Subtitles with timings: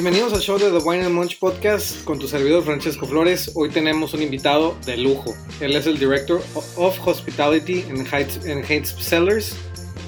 [0.00, 3.50] Bienvenidos al show de The Wine and Munch Podcast con tu servidor Francesco Flores.
[3.56, 5.34] Hoy tenemos un invitado de lujo.
[5.58, 6.40] Él es el Director
[6.76, 9.56] of Hospitality en Heights, en Heights Sellers.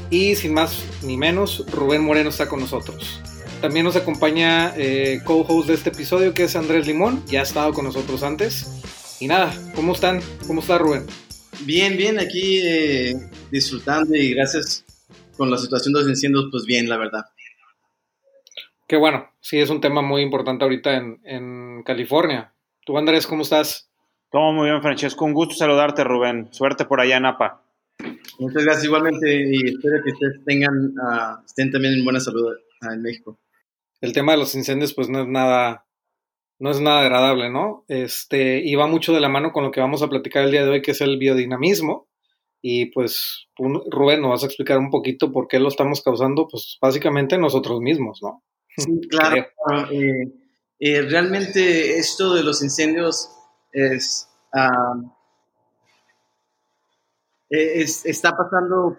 [0.09, 3.21] Y sin más ni menos, Rubén Moreno está con nosotros.
[3.61, 7.25] También nos acompaña eh, co-host de este episodio que es Andrés Limón.
[7.27, 8.69] Ya ha estado con nosotros antes.
[9.19, 10.21] Y nada, ¿cómo están?
[10.47, 11.05] ¿Cómo está Rubén?
[11.63, 13.17] Bien, bien, aquí eh,
[13.51, 14.85] disfrutando y gracias
[15.37, 17.25] con la situación de los incendios, pues bien, la verdad.
[18.91, 22.53] Qué bueno, sí, es un tema muy importante ahorita en, California.
[22.85, 23.89] ¿Tú, Andrés, cómo estás?
[24.33, 25.25] Todo muy bien, Francesco.
[25.25, 26.49] Un gusto saludarte, Rubén.
[26.51, 27.63] Suerte por allá en APA.
[28.41, 32.49] Muchas gracias igualmente y espero que ustedes tengan, ah, estén también en buena salud
[32.81, 33.39] ah, en México.
[34.01, 35.87] El tema de los incendios pues no es nada,
[36.59, 37.85] no es nada agradable, ¿no?
[37.87, 40.65] Este, y va mucho de la mano con lo que vamos a platicar el día
[40.65, 42.09] de hoy, que es el biodinamismo.
[42.61, 46.77] Y pues, Rubén, nos vas a explicar un poquito por qué lo estamos causando, pues
[46.83, 48.43] básicamente nosotros mismos, ¿no?
[48.81, 49.47] Sí, claro.
[49.91, 50.33] Eh,
[50.79, 53.31] eh, realmente esto de los incendios
[53.73, 54.29] es,
[57.51, 58.97] eh, está pasando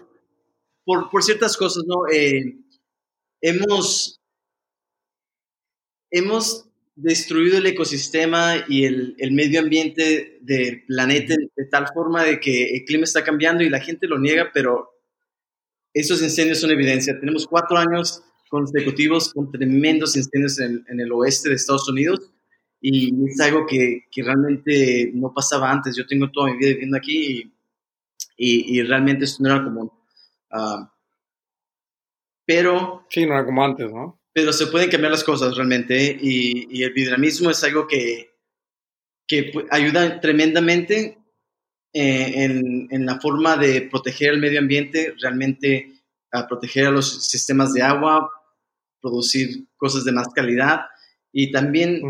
[0.86, 2.04] por, por, ciertas cosas, ¿no?
[3.42, 4.22] hemos,
[6.12, 12.40] hemos destruido el ecosistema y el, el, medio ambiente del planeta de tal forma de
[12.40, 14.92] que el clima está cambiando y la gente lo niega, pero
[15.94, 17.20] esos incendios son evidencia.
[17.20, 22.30] Tenemos cuatro años consecutivos con tremendos incendios en, el oeste de Estados Unidos
[22.82, 25.96] y es algo que, que, realmente no pasaba antes.
[25.96, 27.50] Yo tengo toda mi vida viviendo aquí
[28.36, 29.92] y, y, realmente esto no era común.
[30.52, 30.94] Ah,
[32.46, 33.06] pero...
[33.10, 34.20] Sí, no era como antes, ¿no?
[34.34, 38.32] Pero se pueden cambiar las cosas realmente y, y el dinamismo es algo que,
[39.28, 41.20] que ayuda tremendamente
[41.94, 47.26] eh, en, en, la forma de proteger el medio ambiente, realmente a proteger a los
[47.26, 48.30] sistemas de agua,
[49.02, 50.82] producir cosas de más calidad
[51.32, 52.02] y también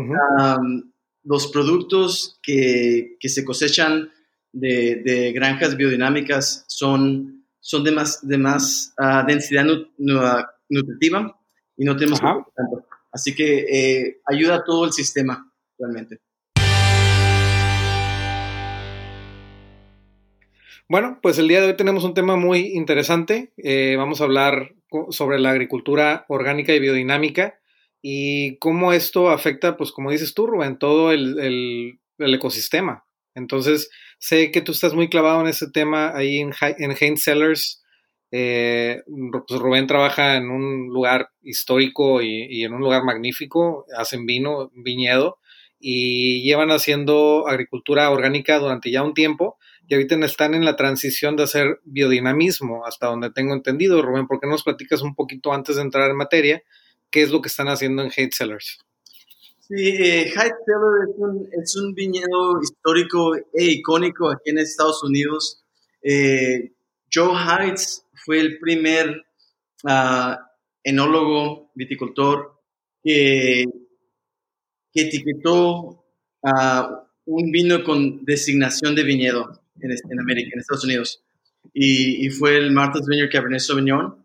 [1.24, 4.10] los productos que, que, se cosechan
[4.52, 9.64] de, de, granjas biodinámicas son, son de más, de más ah, densidad
[10.68, 11.38] nutritiva
[11.76, 12.52] y no tenemos tanto.
[13.12, 16.20] Así que eh, ayuda a todo el sistema realmente.
[20.88, 23.52] Bueno, pues el día de hoy tenemos un tema muy interesante.
[23.56, 24.74] Eh, vamos a hablar
[25.10, 27.58] sobre la agricultura orgánica y biodinámica
[28.02, 33.04] y cómo esto afecta, pues como dices tú, Rubén, todo el, ecosistema.
[33.34, 37.82] Entonces, sé que tú estás muy clavado en ese tema ahí en, en Cellars.
[38.30, 39.02] Eh,
[39.46, 44.70] pues Rubén trabaja en un lugar histórico y, y, en un lugar magnífico, hacen vino,
[44.74, 45.38] viñedo,
[45.78, 51.36] y llevan haciendo agricultura orgánica durante ya un tiempo y ahorita están en la transición
[51.36, 54.00] de hacer biodinamismo, hasta donde tengo entendido.
[54.00, 56.62] Rubén, ¿por qué nos platicas un poquito antes de entrar en materia?
[57.10, 58.78] ¿Qué es lo que están haciendo en Hate Sellers?
[59.60, 65.64] Sí, eh, Sellers es un, viñedo histórico e icónico aquí en Estados Unidos.
[66.02, 66.72] Eh,
[67.12, 69.24] Joe Heights fue el primer
[69.84, 70.36] uh,
[70.82, 72.60] enólogo, viticultor,
[73.02, 73.64] que,
[74.92, 76.04] que etiquetó
[76.42, 81.22] uh, un vino con designación de viñedo en, América, en Estados Unidos.
[81.72, 84.24] Y, fue el Martha's Vineyard Cabernet Sauvignon.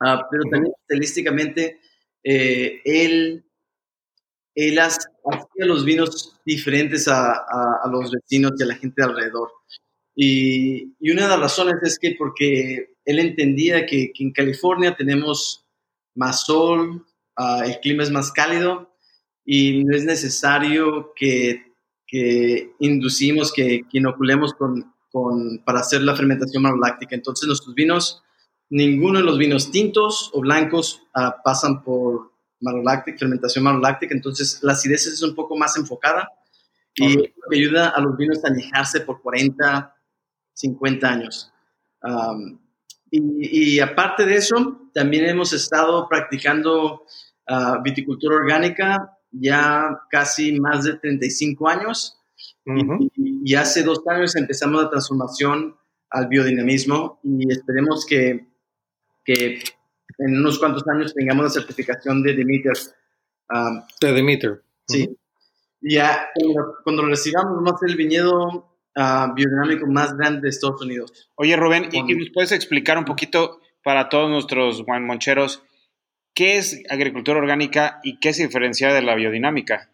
[0.00, 1.78] Ah, pero también estilísticamente,
[2.24, 3.44] eh, él,
[4.54, 5.06] él hacía
[5.58, 9.50] los vinos diferentes a, a, los vecinos y a la gente alrededor.
[10.14, 14.94] Y, y, una de las razones es que porque él entendía que, que en California
[14.96, 15.66] tenemos
[16.14, 17.04] más sol,
[17.36, 18.94] ah, el clima es más cálido
[19.44, 21.69] y no es necesario que
[22.10, 27.14] que inducimos, que, inoculemos con, con, para hacer la fermentación maloláctica.
[27.14, 28.22] Entonces nuestros vinos,
[28.68, 34.72] ninguno de los vinos tintos o blancos ah, pasan por maloláctica, fermentación maloláctica, entonces la
[34.72, 36.28] acidez es un poco más enfocada
[36.94, 39.94] y ayuda a los vinos a añejarse por 40,
[40.52, 41.52] 50 años.
[43.10, 47.04] y, aparte de eso, también hemos estado practicando
[47.48, 52.20] uh, viticultura orgánica ya casi más de 35 años
[52.64, 55.76] y, hace dos años empezamos la transformación
[56.10, 58.46] al biodinamismo y esperemos que,
[59.24, 59.60] que
[60.18, 62.72] en unos cuantos años tengamos la certificación de Demeter.
[63.48, 64.62] Um, de Demeter.
[64.86, 65.16] Sí.
[65.80, 66.28] Ya
[66.84, 71.30] cuando, recibamos, vamos a ser el viñedo uh, biodinámico más grande de Estados Unidos.
[71.36, 75.62] Oye, Rubén, ¿y, ¿y, nos puedes explicar un poquito para todos nuestros moncheros
[76.34, 79.90] ¿Qué es agricultura orgánica y qué se diferencia de la biodinámica?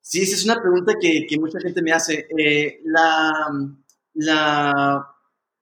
[0.00, 2.26] Sí, esa es una pregunta que, mucha gente me hace.
[2.38, 3.30] Eh, la,
[4.14, 5.06] la,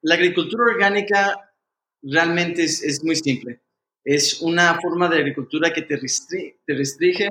[0.09, 1.53] agricultura orgánica
[2.00, 3.61] realmente es, muy simple.
[4.05, 7.29] es una forma de agricultura que te, restringe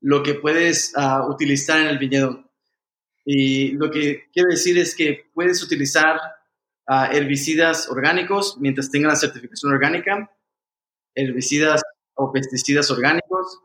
[0.00, 2.50] lo que puedes ah, utilizar en el viñedo.
[3.24, 6.18] Y lo que quiero decir es que puedes utilizar
[6.86, 10.30] ah, herbicidas orgánicos mientras tengan la certificación orgánica,
[11.26, 11.82] herbicidas
[12.14, 13.60] o pesticidas orgánicos,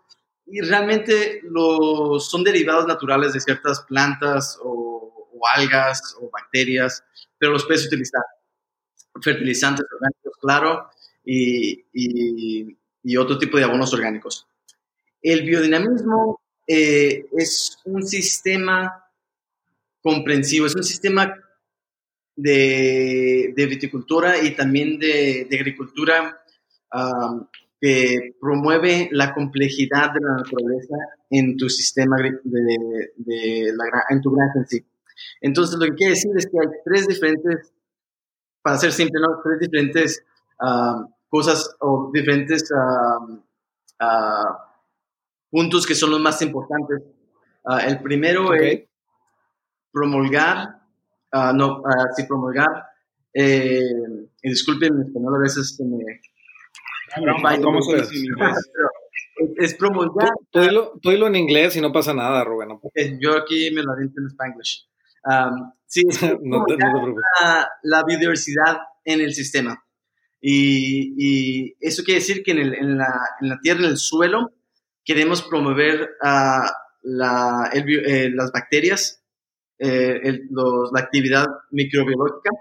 [0.45, 7.03] y realmente los, son derivados naturales de ciertas plantas o, o algas o bacterias,
[7.37, 8.21] pero los puedes utilizar.
[9.21, 10.89] Fertilizantes orgánicos, claro,
[11.23, 14.47] y, otro tipo de abonos orgánicos.
[15.21, 19.05] El biodinamismo eh, es un sistema
[20.01, 21.33] comprensivo, es un sistema
[22.35, 26.42] de, viticultura y también de, agricultura
[27.81, 30.95] que promueve la complejidad de la naturaleza
[31.29, 34.85] en tu sistema de, la, en tu granja en sí.
[35.41, 37.73] Entonces, lo que quiere decir es que hay tres diferentes,
[38.61, 40.25] para ser simple, tres diferentes
[41.29, 42.71] cosas o diferentes
[45.49, 47.01] puntos que son los más importantes.
[47.65, 48.83] Ah, el primero es
[49.91, 50.81] promulgar,
[51.31, 51.81] ah, no,
[52.15, 52.87] sí, promulgar,
[53.33, 53.79] eh,
[54.41, 56.21] y disculpen, en español a veces se me...
[57.61, 58.03] ¿Cómo se
[59.57, 60.29] es promulgar.
[60.51, 60.59] Tú,
[61.09, 62.79] dilo, en inglés y no pasa nada, Rubén.
[63.19, 64.63] yo aquí me lo aviento en español.
[65.85, 69.83] sí, es no la, la, biodiversidad en el sistema.
[70.41, 74.51] Y, eso quiere decir que en, la, tierra, en el suelo,
[75.03, 76.67] queremos promover uh,
[77.03, 79.23] la, eh, las bacterias,
[79.79, 82.51] eh, la actividad microbiológica.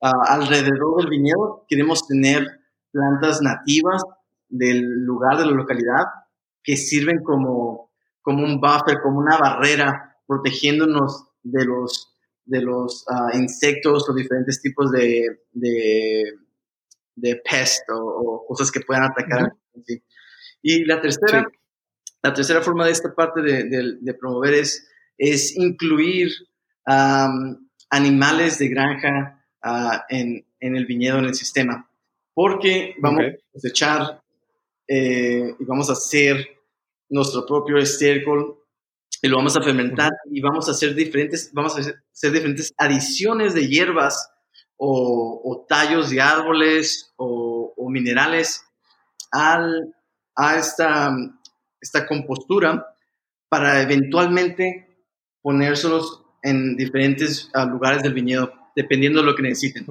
[0.00, 2.57] Ah, alrededor del viñedo queremos tener
[2.90, 4.02] plantas nativas
[4.48, 6.04] del lugar, de la localidad,
[6.62, 7.92] que sirven como,
[8.22, 14.60] como un buffer, como una barrera, protegiéndonos de los, de los ah, insectos o diferentes
[14.60, 15.38] tipos de
[17.20, 19.52] de pest o, cosas que puedan atacar.
[20.62, 21.46] Y la tercera,
[22.22, 26.30] la tercera forma de esta parte de, promover es, es incluir
[27.90, 31.87] animales de granja ah, en, el viñedo, en el sistema,
[32.38, 34.22] porque vamos a cosechar
[34.86, 36.46] eh, y vamos a hacer
[37.08, 38.56] nuestro propio estiércol
[39.20, 43.54] y lo vamos a fermentar y vamos a hacer diferentes, vamos a hacer diferentes adiciones
[43.54, 44.30] de hierbas
[44.76, 48.64] o, tallos de árboles o, minerales
[49.32, 49.92] al,
[50.36, 51.16] a esta,
[51.80, 52.86] esta compostura
[53.48, 55.04] para eventualmente
[55.42, 59.86] ponérselos en diferentes ah, lugares del viñedo, dependiendo de lo que necesiten.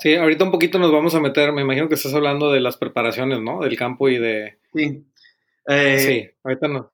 [0.00, 2.76] Sí, ahorita un poquito nos vamos a meter, me imagino que estás hablando de las
[2.76, 3.60] preparaciones, ¿no?
[3.60, 4.58] Del campo y de...
[4.74, 5.06] Sí.
[5.66, 6.92] Eh, sí, ahorita no.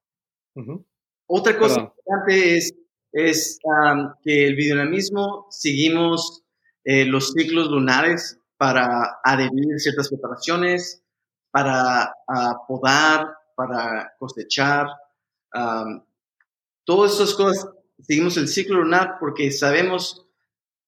[1.27, 2.75] Otra cosa importante es
[3.17, 3.59] es
[4.23, 6.43] que el videonamismo seguimos
[6.85, 11.03] eh, los ciclos lunares para adherir ciertas preparaciones,
[11.51, 12.13] para
[12.69, 14.89] podar, para cosechar.
[16.85, 17.71] todas estas cosas
[18.01, 20.26] seguimos el ciclo lunar porque sabemos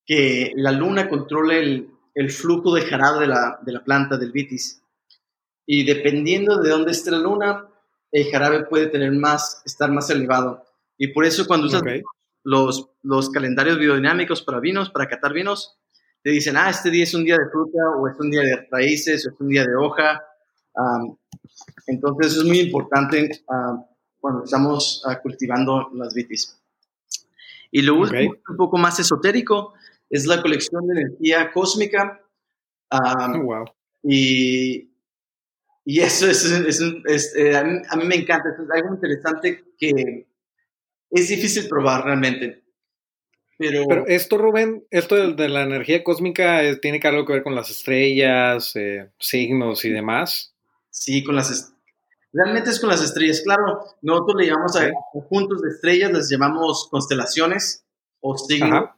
[0.08, 1.90] que la luna controla el,
[2.30, 4.82] flujo de jarabe de la, de la, planta, del vitis.
[5.66, 7.68] Y dependiendo de dónde esté la luna,
[8.10, 10.64] el jarabe puede tener más, estar más elevado.
[10.96, 11.82] Y por eso cuando usas
[12.42, 15.76] los, los calendarios biodinámicos para vinos, para catar vinos,
[16.22, 18.66] te dicen, ah, este día es un día de fruta, o es un día de
[18.70, 20.24] raíces, o es un día de hoja.
[21.86, 23.44] entonces es muy importante
[24.18, 26.58] cuando estamos ah, cultivando las vitis.
[27.70, 29.74] Y lo último, un poco más esotérico,
[30.10, 32.22] es la colección de energía cósmica.
[32.90, 33.64] Oh, wow.
[34.02, 34.90] Y,
[35.84, 40.26] y eso es, es, eh, a, mí, a, mí, me encanta, es algo interesante que
[41.10, 42.62] es difícil probar realmente.
[43.58, 47.42] Pero, Pero esto, Rubén, esto de, la energía cósmica eh, tiene que algo que ver
[47.42, 50.54] con las estrellas, eh, signos y demás.
[50.90, 51.72] Sí, con las
[52.32, 53.42] realmente es con las estrellas.
[53.44, 57.84] Claro, nosotros le llamamos a conjuntos de estrellas, les llamamos constelaciones
[58.20, 58.90] o signos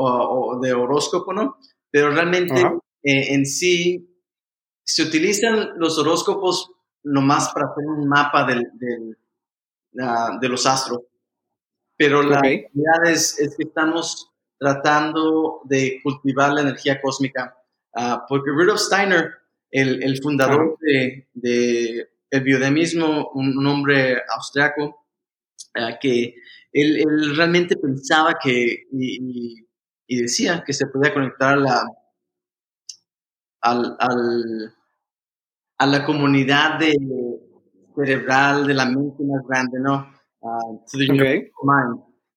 [0.00, 1.58] o, de horóscopo, ¿no?
[1.90, 2.60] Pero realmente
[3.02, 4.06] eh, en sí
[4.84, 6.72] se utilizan los horóscopos
[7.04, 9.16] nomás para hacer un mapa del,
[10.00, 11.02] ah, de los astros.
[11.96, 17.56] Pero la realidad es, que estamos tratando de cultivar la energía cósmica,
[17.94, 19.32] ah, porque Rudolf Steiner,
[19.70, 25.06] el, fundador de, el biodemismo, un, hombre austriaco,
[25.74, 26.34] ah, que
[26.72, 29.66] él, realmente pensaba que, y,
[30.16, 31.86] decía que se podía conectar a la,
[35.78, 36.94] a la comunidad de,
[37.94, 40.10] cerebral de la mente más grande, ¿no?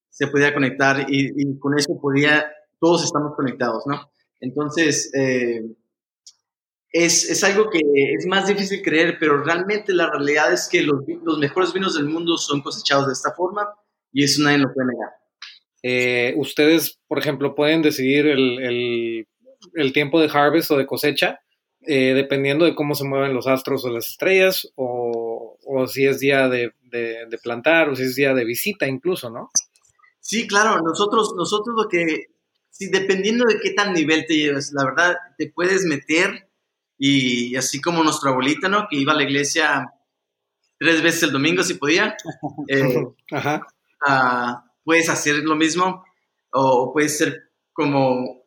[0.09, 2.45] se podía conectar y, con eso podía,
[2.79, 4.11] todos estamos conectados, ¿no?
[4.41, 5.61] Entonces, eh,
[6.91, 10.99] es, es, algo que es más difícil creer, pero realmente la realidad es que los,
[11.23, 13.67] los, mejores vinos del mundo son cosechados de esta forma
[14.11, 15.09] y eso nadie lo puede negar.
[15.83, 19.27] Eh, ustedes, por ejemplo, pueden decidir el, el,
[19.73, 21.41] el, tiempo de harvest o de cosecha
[21.85, 26.19] eh, dependiendo de cómo se mueven los astros o las estrellas o, o si es
[26.19, 29.51] día de, de, de, plantar o si es día de visita incluso, ¿no?
[30.21, 32.27] Sí, claro, nosotros, nosotros lo que,
[32.69, 36.47] sí, dependiendo de qué tan nivel te lleves, la verdad, te puedes meter
[36.97, 38.87] y así como nuestra abuelita, ¿no?
[38.89, 39.91] Que iba a la iglesia
[40.79, 42.15] tres veces el domingo si podía.
[42.69, 43.67] Eh, Ajá.
[44.07, 46.03] Uh, puedes hacer lo mismo
[46.51, 48.45] o puedes ser como,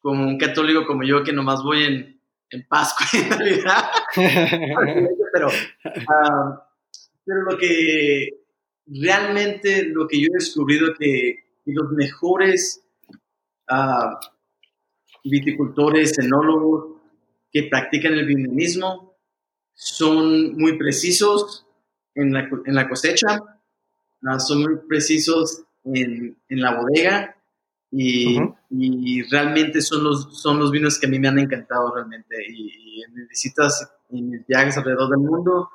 [0.00, 2.20] como un católico como yo que nomás voy en,
[2.50, 3.90] en Pascua en Navidad.
[5.32, 6.58] pero, uh,
[7.24, 8.28] pero lo que
[8.86, 12.84] realmente lo que yo he descubrido que, que los mejores
[13.70, 14.16] uh,
[15.24, 17.00] viticultores, enólogos,
[17.52, 19.14] que practican el vinismo
[19.74, 21.66] son muy precisos
[22.14, 23.40] en la, en la cosecha,
[24.38, 27.36] son muy precisos en, en la bodega
[27.90, 28.56] y, uh -huh.
[28.70, 32.36] y, realmente son los, son los vinos que a mí me han encantado realmente.
[32.48, 35.68] Y, y en mis visitas y mis viajes alrededor del mundo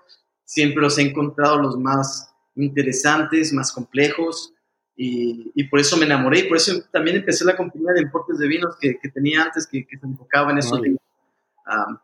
[0.47, 4.53] siempre los he encontrado los más interesantes, más complejos.
[4.95, 8.39] Y, y, por eso me enamoré y por eso también empecé la compañía de importes
[8.39, 10.71] de vinos que, que tenía antes, que, que, se enfocaba en eso.
[10.71, 10.89] Vale.
[10.89, 11.97] Um,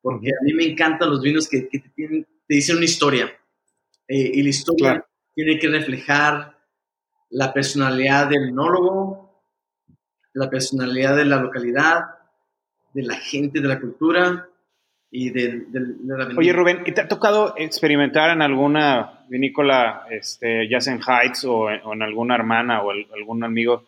[0.00, 3.36] porque a mí me encantan los vinos que, que te, tienen, te, dicen una historia.
[4.06, 5.06] Eh, y la historia claro.
[5.34, 6.55] tiene que reflejar
[7.30, 9.42] la personalidad del enólogo,
[10.32, 12.00] la personalidad de la localidad,
[12.92, 14.48] de la gente, de la cultura
[15.10, 20.06] y de, de, de la Oye, Rubén, ¿y te ha tocado experimentar en alguna vinícola,
[20.10, 23.84] este, ya sea en Heights o en, o en alguna hermana o el, algún amigo,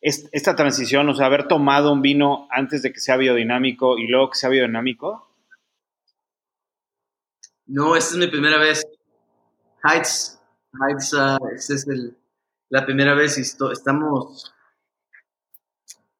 [0.00, 4.30] esta transición, o sea, haber tomado un vino antes de que sea biodinámico y luego
[4.30, 5.28] que sea biodinámico?
[7.66, 8.84] No, esta es mi primera vez.
[9.84, 10.40] Heights,
[10.74, 12.16] Heights, uh, esta es el,
[12.72, 14.50] la primera vez y esto, estamos,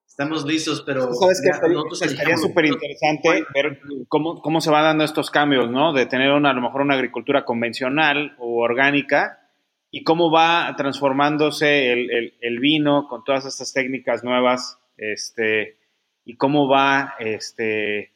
[0.07, 5.03] estamos listos, pero sabes que estaría, estaría súper interesante ver cómo, cómo se van dando
[5.03, 5.95] estos cambios, ¿no?
[5.95, 9.49] De tener una, a lo mejor una agricultura convencional o orgánica
[9.91, 15.79] y cómo va transformándose el, el, el, vino con todas estas técnicas nuevas, este,
[16.27, 18.13] y cómo va este,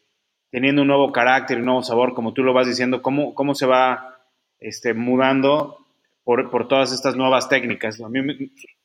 [0.51, 3.65] teniendo un nuevo carácter, un nuevo sabor, como tú lo vas diciendo, cómo, cómo se
[3.65, 4.19] va
[4.61, 5.86] este, mudando
[6.27, 8.01] por, por todas estas nuevas técnicas.
[8.01, 8.37] A mí me,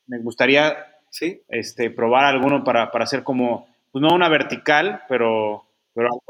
[0.05, 0.77] me gustaría
[1.09, 1.41] ¿Sí?
[1.49, 6.21] este, probar alguno para, para hacer como, pues no una vertical, pero, pero algo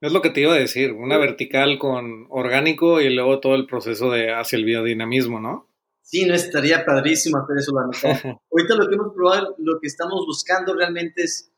[0.00, 3.66] es lo que te iba a decir, una vertical con orgánico y luego todo el
[3.66, 5.68] proceso de hacia el biodinamismo, ¿no?
[6.02, 8.40] Sí, no estaría padrísimo hacer eso, la verdad.
[8.50, 11.52] Ahorita lo que hemos probado, lo que estamos buscando realmente es,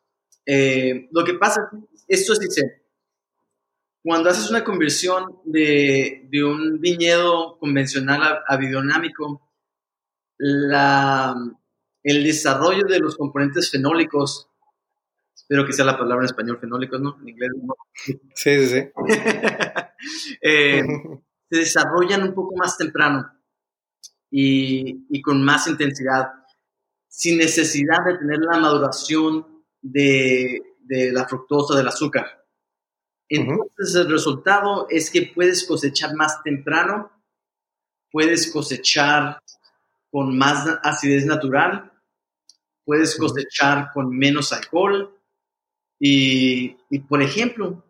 [0.47, 1.71] eh, lo que pasa,
[2.09, 2.82] esto es dice,
[4.03, 9.49] cuando haces una conversión de, de un viñedo convencional a, a biodinámico,
[10.39, 11.35] la,
[12.03, 14.53] el desarrollo de los componentes fenólicos
[15.43, 17.19] Espero que sea la palabra en español fenólicos, ¿no?
[17.21, 17.75] En inglés no.
[18.35, 18.91] Sí, sí, sí.
[20.41, 20.83] eh,
[21.51, 23.31] se desarrollan un poco más temprano
[24.31, 26.29] y, y, con más intensidad,
[27.07, 32.42] sin necesidad de tener la maduración de, de la fructosa del azúcar.
[33.35, 34.01] Entonces, uh -huh.
[34.03, 37.11] el resultado es que puedes cosechar más temprano,
[38.11, 39.41] puedes cosechar
[40.11, 41.91] con más acidez natural,
[42.85, 45.17] puedes cosechar con menos alcohol,
[45.99, 47.85] y, y, por ejemplo,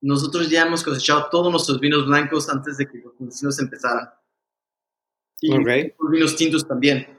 [0.00, 4.08] nosotros ya hemos cosechado todos nuestros vinos blancos antes de que los vecinos empezaran.
[5.40, 5.92] Y okay.
[5.98, 7.18] los vinos tintos también.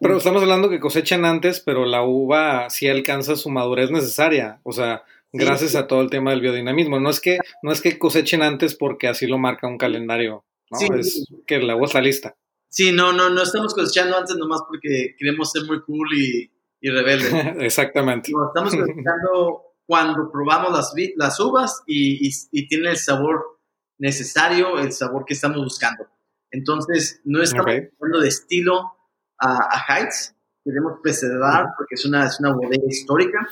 [0.00, 4.60] Pero estamos hablando que cosechan antes, pero la uva sí alcanza su madurez necesaria.
[4.62, 5.04] O sea,
[5.34, 5.76] gracias sí.
[5.76, 7.00] a todo el tema del biodinamismo.
[7.00, 10.78] No es que, no es que cosechen antes porque así lo marca un calendario, ¿no?
[10.78, 10.88] Sí.
[10.98, 12.36] Es que la uva está lista.
[12.68, 16.50] Sí, no, no, no estamos cosechando antes nomás porque queremos ser muy cool y,
[16.80, 17.54] y rebelde.
[17.64, 18.32] Exactamente.
[18.32, 23.60] No, estamos cosechando cuando probamos las, las uvas y, y, y, tiene el sabor
[23.98, 26.06] necesario, el sabor que estamos buscando.
[26.50, 27.88] Entonces, no estamos okay.
[28.00, 28.92] hablando de estilo
[29.38, 33.46] a, a Heights, queremos preservar porque es una, es una bodega histórica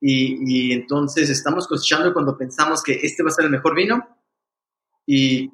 [0.00, 4.06] y, y, entonces estamos cosechando cuando pensamos que este va a ser el mejor vino
[5.06, 5.50] y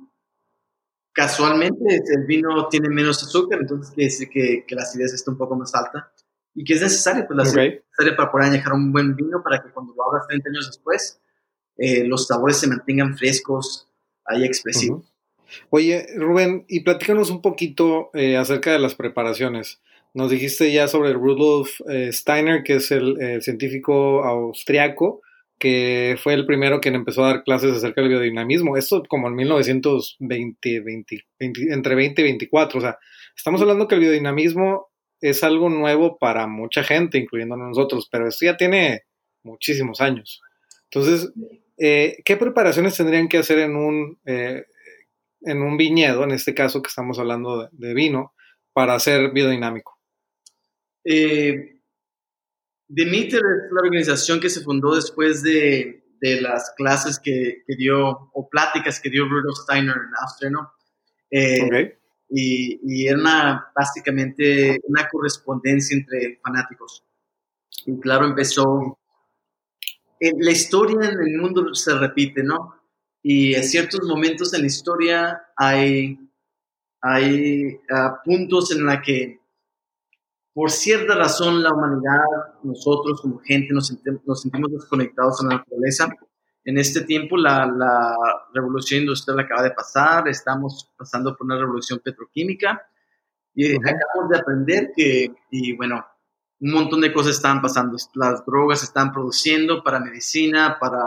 [1.12, 5.38] casualmente el vino tiene menos azúcar, entonces quiere decir que, que la acidez está un
[5.38, 6.12] poco más alta
[6.54, 7.68] y que es necesario, pues la okay.
[7.68, 10.66] es necesaria para poder añejar un buen vino para que cuando lo abras 30 años
[10.66, 11.20] después,
[11.76, 13.88] eh, los sabores se mantengan frescos,
[14.24, 15.00] ahí expresivos.
[15.00, 15.12] Uh -huh.
[15.70, 19.80] Oye, Rubén, y platícanos un poquito eh, acerca de las preparaciones.
[20.14, 25.22] Nos dijiste ya sobre Rudolf eh, Steiner, que es el, científico austriaco
[25.58, 28.76] que fue el primero quien empezó a dar clases acerca del biodinamismo.
[28.76, 32.78] Esto como en 1920, 20, entre 20 y 24.
[32.78, 32.98] O sea,
[33.36, 34.88] estamos hablando que el biodinamismo
[35.20, 39.04] es algo nuevo para mucha gente, incluyendo nosotros, pero esto ya tiene
[39.44, 40.42] muchísimos años.
[40.90, 41.32] Entonces,
[41.78, 44.64] eh, ¿qué preparaciones tendrían que hacer en un, eh,
[45.42, 48.34] en un viñedo, en este caso que estamos hablando de, vino,
[48.72, 49.96] para ser biodinámico?
[51.04, 51.80] Eh,
[52.88, 58.30] Demeter es la organización que se fundó después de, de las clases que, que, dio,
[58.32, 60.72] o pláticas que dio Rudolf Steiner en Austria, ¿no?
[61.30, 67.04] Eh, y, y, era básicamente una correspondencia entre fanáticos.
[67.86, 68.98] Y claro, empezó...
[70.20, 72.82] la historia en el mundo se repite, ¿no?
[73.22, 76.18] Y en ciertos momentos en la historia hay,
[77.00, 79.41] hay uh, puntos en la que
[80.54, 82.24] por cierta razón la humanidad,
[82.62, 86.10] nosotros como gente, nos, nos sentimos desconectados a la naturaleza.
[86.64, 88.16] En este tiempo la, la,
[88.52, 92.86] revolución industrial acaba de pasar, estamos pasando por una revolución petroquímica
[93.54, 96.06] y acabamos de aprender que, y bueno,
[96.60, 97.96] un montón de cosas están pasando.
[98.14, 101.02] Las drogas se están produciendo para medicina, para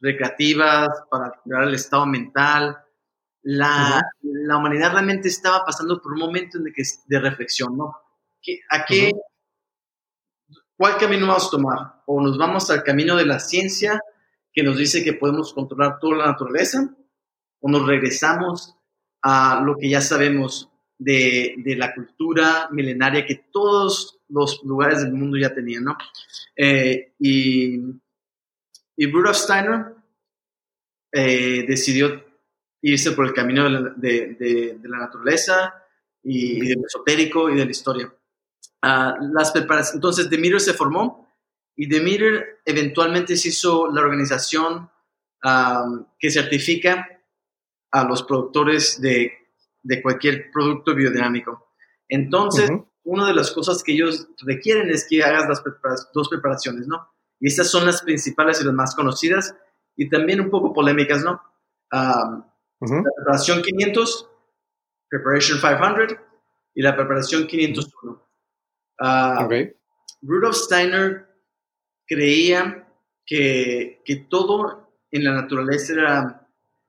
[0.00, 2.76] recreativas, para cuidar el estado mental.
[3.42, 7.96] La, la humanidad realmente estaba pasando por un momento de, que, de reflexión, ¿no?
[8.70, 9.12] ¿A qué,
[10.76, 12.02] ¿Cuál camino vamos a tomar?
[12.06, 14.00] ¿O nos vamos al camino de la ciencia
[14.52, 16.96] que nos dice que podemos controlar toda la naturaleza?
[17.60, 18.76] ¿O nos regresamos
[19.22, 25.12] a lo que ya sabemos de, de la cultura milenaria que todos los lugares del
[25.12, 25.98] mundo ya tenían, ¿no?
[26.56, 27.78] Eh, y,
[28.96, 29.94] y Rudolf Steiner
[31.12, 32.24] eh, decidió
[32.80, 35.74] irse por el camino de la, de, de la naturaleza
[36.22, 38.14] y, y del esotérico y de la historia.
[38.82, 39.94] Las preparaciones.
[39.94, 41.28] Entonces, Demeter se formó
[41.76, 44.90] y Demeter eventualmente se hizo la organización
[46.18, 47.06] que certifica
[47.92, 49.32] a los productores de,
[49.82, 51.74] de cualquier producto biodinámico.
[52.08, 52.70] Entonces,
[53.04, 55.62] una de las cosas que ellos requieren es que hagas las
[56.12, 57.08] dos preparaciones, ¿no?
[57.38, 59.54] Y estas son las principales y las más conocidas
[59.96, 61.40] y también un poco polémicas, ¿no?
[61.90, 62.44] La
[62.80, 64.30] preparación 500,
[65.08, 66.18] Preparation 500
[66.74, 68.29] y la preparación 501.
[69.00, 69.48] Uh,
[70.20, 71.26] Rudolf Steiner
[72.06, 72.86] creía
[73.24, 76.48] que, que, todo en la naturaleza era,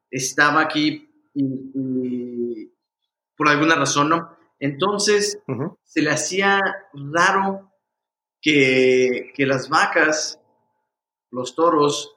[0.10, 2.70] estaba aquí y,
[3.38, 4.38] por alguna razón, ¿no?
[4.60, 5.40] Entonces
[5.86, 6.60] se le hacía
[6.94, 7.72] raro
[8.42, 10.40] que, que las vacas,
[11.32, 12.14] los toros,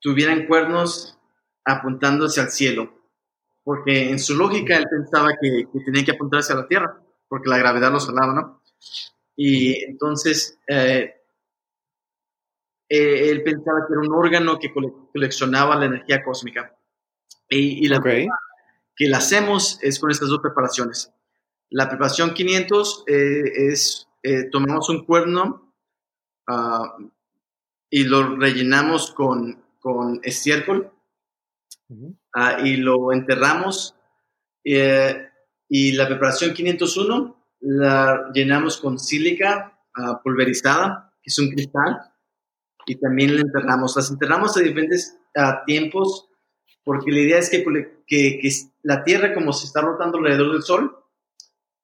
[0.00, 1.16] tuvieran cuernos
[1.64, 2.92] apuntándose al cielo,
[3.62, 7.48] porque en su lógica él pensaba que, que tenían que apuntarse a la tierra porque
[7.48, 8.62] la gravedad los jalaba, ¿no?
[9.36, 11.14] Y entonces eh,
[12.88, 16.72] eh, él pensaba que era un órgano que coleccionaba la energía cósmica.
[17.48, 21.12] Y, la que la hacemos es con estas dos preparaciones.
[21.70, 24.08] La preparación 500 eh, es,
[24.50, 25.72] tomamos un cuerno
[26.48, 26.96] ah,
[27.88, 30.90] y lo rellenamos con, con estiércol
[32.32, 33.94] ah, y lo enterramos.
[35.68, 42.00] Y la preparación 501 la llenamos con sílica ah, pulverizada, que es un cristal,
[42.86, 43.96] y también la enterramos.
[43.96, 46.28] Las enterramos a diferentes ah, tiempos
[46.86, 47.64] porque la idea es que,
[48.06, 48.50] que, que,
[48.84, 50.96] la Tierra, como se está rotando alrededor del Sol,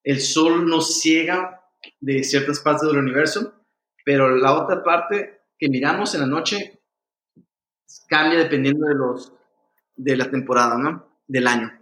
[0.04, 1.60] el Sol nos ciega
[1.98, 3.52] de ciertas partes del universo,
[4.04, 6.80] pero la otra parte que miramos en la noche
[8.08, 9.32] cambia dependiendo de, los,
[9.96, 11.20] de la temporada, ¿no?
[11.26, 11.72] Del año.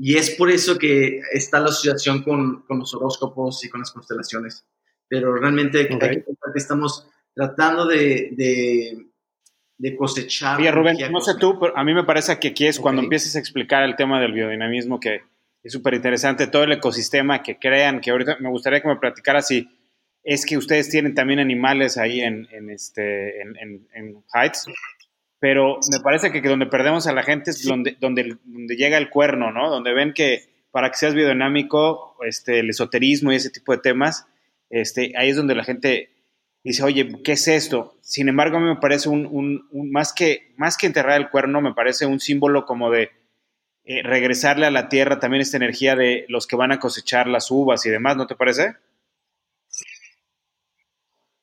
[0.00, 3.90] Y es por eso que está la asociación con, con los horóscopos y con las
[3.90, 4.64] constelaciones.
[5.08, 9.06] Pero realmente que estamos tratando de, de,
[9.76, 10.60] de cosechar.
[10.60, 13.34] Oye, Rubén, no sé tú, pero a mí me parece que aquí es cuando empieces
[13.34, 15.22] a explicar el tema del biodinamismo, que
[15.64, 19.42] es súper interesante, todo el ecosistema que crean, que ahorita me gustaría que me platicara
[19.42, 19.68] si
[20.22, 24.66] es que ustedes tienen también animales ahí en, en este, en, en, en Heights
[25.40, 29.10] pero me parece que, donde perdemos a la gente es donde, donde, donde llega el
[29.10, 29.70] cuerno, ¿no?
[29.70, 34.26] Donde ven que para que seas biodinámico, este, el esoterismo y ese tipo de temas,
[34.70, 36.10] este, ahí es donde la gente
[36.64, 37.96] dice, oye, ¿qué es esto?
[38.02, 39.26] Sin embargo, a mí me parece un,
[39.70, 43.10] un, más, que, más que enterrar el cuerno, me parece un símbolo como de
[43.84, 47.50] eh, regresarle a la tierra también esta energía de los que van a cosechar las
[47.50, 48.76] uvas y demás, ¿no te parece?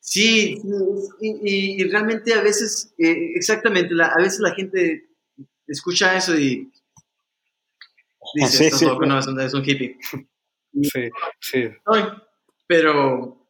[0.07, 0.61] Sí,
[1.19, 5.09] y, realmente a veces, eh, exactamente, a veces la gente
[5.65, 6.71] escucha eso y
[8.35, 9.97] dice, sí, loco, no, es un, hippie.
[10.73, 11.69] Sí, sí.
[12.67, 13.47] Pero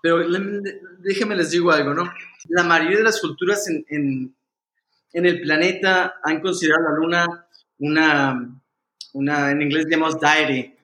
[0.00, 0.18] pero
[1.00, 2.10] déjenme les digo algo, ¿no?
[2.48, 4.36] La mayoría de las culturas en, en,
[5.12, 7.46] en el planeta han considerado a la luna
[7.78, 8.60] una,
[9.14, 10.76] una en inglés llamamos deity,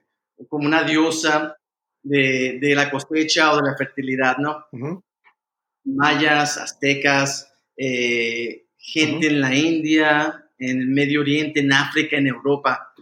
[0.49, 1.57] como una diosa
[2.05, 4.65] de, de, la cosecha o de la fertilidad, ¿no?
[5.83, 12.93] Mayas, aztecas, eh, gente en la India, en el Medio Oriente, en África, en Europa.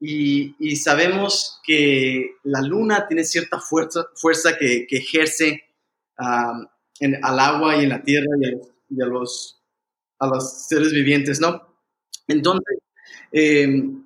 [0.00, 5.64] Y, y sabemos que la luna tiene cierta fuerza, fuerza que, que ejerce
[7.00, 9.62] en, al agua y en la tierra y a los, y a los,
[10.18, 11.62] a los seres vivientes, ¿no?
[12.26, 12.78] Entonces,
[13.32, 14.04] em,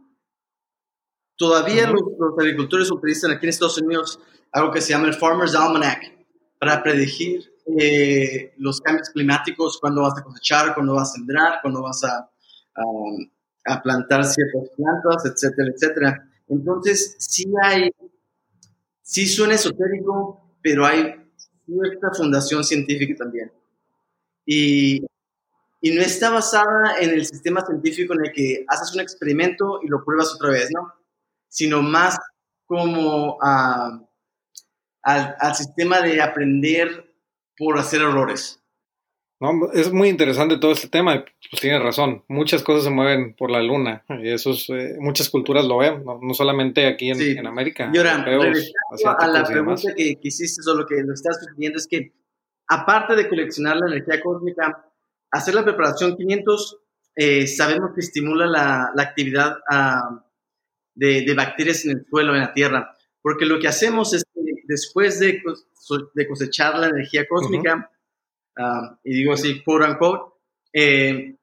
[1.36, 2.02] todavía los,
[2.38, 4.20] agricultores utilizan aquí en Estados Unidos
[4.52, 6.12] algo que se llama el Farmer's Almanac
[6.58, 11.82] para predecir eh, los cambios climáticos, cuándo vas a cosechar, cuándo vas a sembrar, cuándo
[11.82, 12.30] vas a,
[13.66, 16.28] a, plantar ciertas plantas, etcétera, etcétera.
[16.48, 17.90] Entonces, sí hay,
[19.00, 21.14] sí suena esotérico, pero hay
[21.66, 23.50] cierta fundación científica también.
[24.44, 25.06] Y,
[25.80, 29.88] y no está basada en el sistema científico en el que haces un experimento y
[29.88, 30.92] lo pruebas otra vez, ¿no?
[31.48, 32.18] Sino más
[32.66, 33.38] como
[35.02, 37.12] al, al sistema de aprender
[37.56, 38.62] por hacer errores.
[39.42, 42.22] No, es muy interesante todo este tema, pues tiene razón.
[42.28, 46.04] Muchas cosas se mueven por la luna y eso es, eh, muchas culturas lo ven,
[46.04, 47.90] no, solamente aquí en, en América.
[47.92, 52.12] Y ahora, a la pregunta que, hiciste o lo que lo estás sugiriendo es que,
[52.68, 54.88] aparte de coleccionar la energía cósmica,
[55.32, 56.78] hacer la preparación 500,
[57.16, 60.20] eh, sabemos que estimula la, la actividad uh,
[60.94, 64.51] de, de, bacterias en el suelo, en la tierra, porque lo que hacemos es que
[64.64, 65.42] después de,
[66.14, 67.90] de cosechar la energía cósmica,
[68.56, 70.34] Ah, y digo así, quote unquote,
[70.72, 71.36] eh,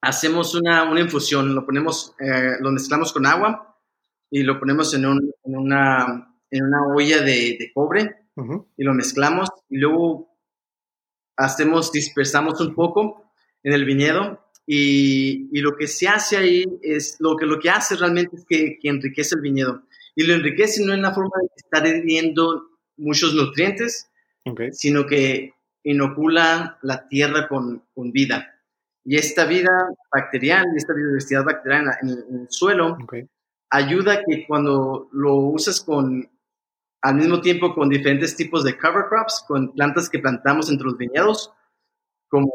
[0.00, 3.78] hacemos una, una, infusión, lo ponemos, eh, lo mezclamos con agua
[4.30, 8.16] y lo ponemos en, un, en, una, en una olla de, de cobre
[8.76, 10.34] y lo mezclamos y luego
[11.36, 17.16] hacemos, dispersamos un poco en el viñedo y, y, lo que se hace ahí es,
[17.20, 19.82] lo que, lo que hace realmente es que, que enriquece el viñedo
[20.14, 24.10] y lo enriquece no en la forma de estar viendo muchos nutrientes,
[24.72, 28.60] sino que inocula la tierra con, con vida.
[29.04, 32.98] Y esta vida bacterial, esta biodiversidad bacterial en, el, suelo,
[33.70, 36.28] ayuda que cuando lo usas con,
[37.02, 40.98] al mismo tiempo con diferentes tipos de cover crops, con plantas que plantamos entre los
[40.98, 41.52] viñedos,
[42.28, 42.52] como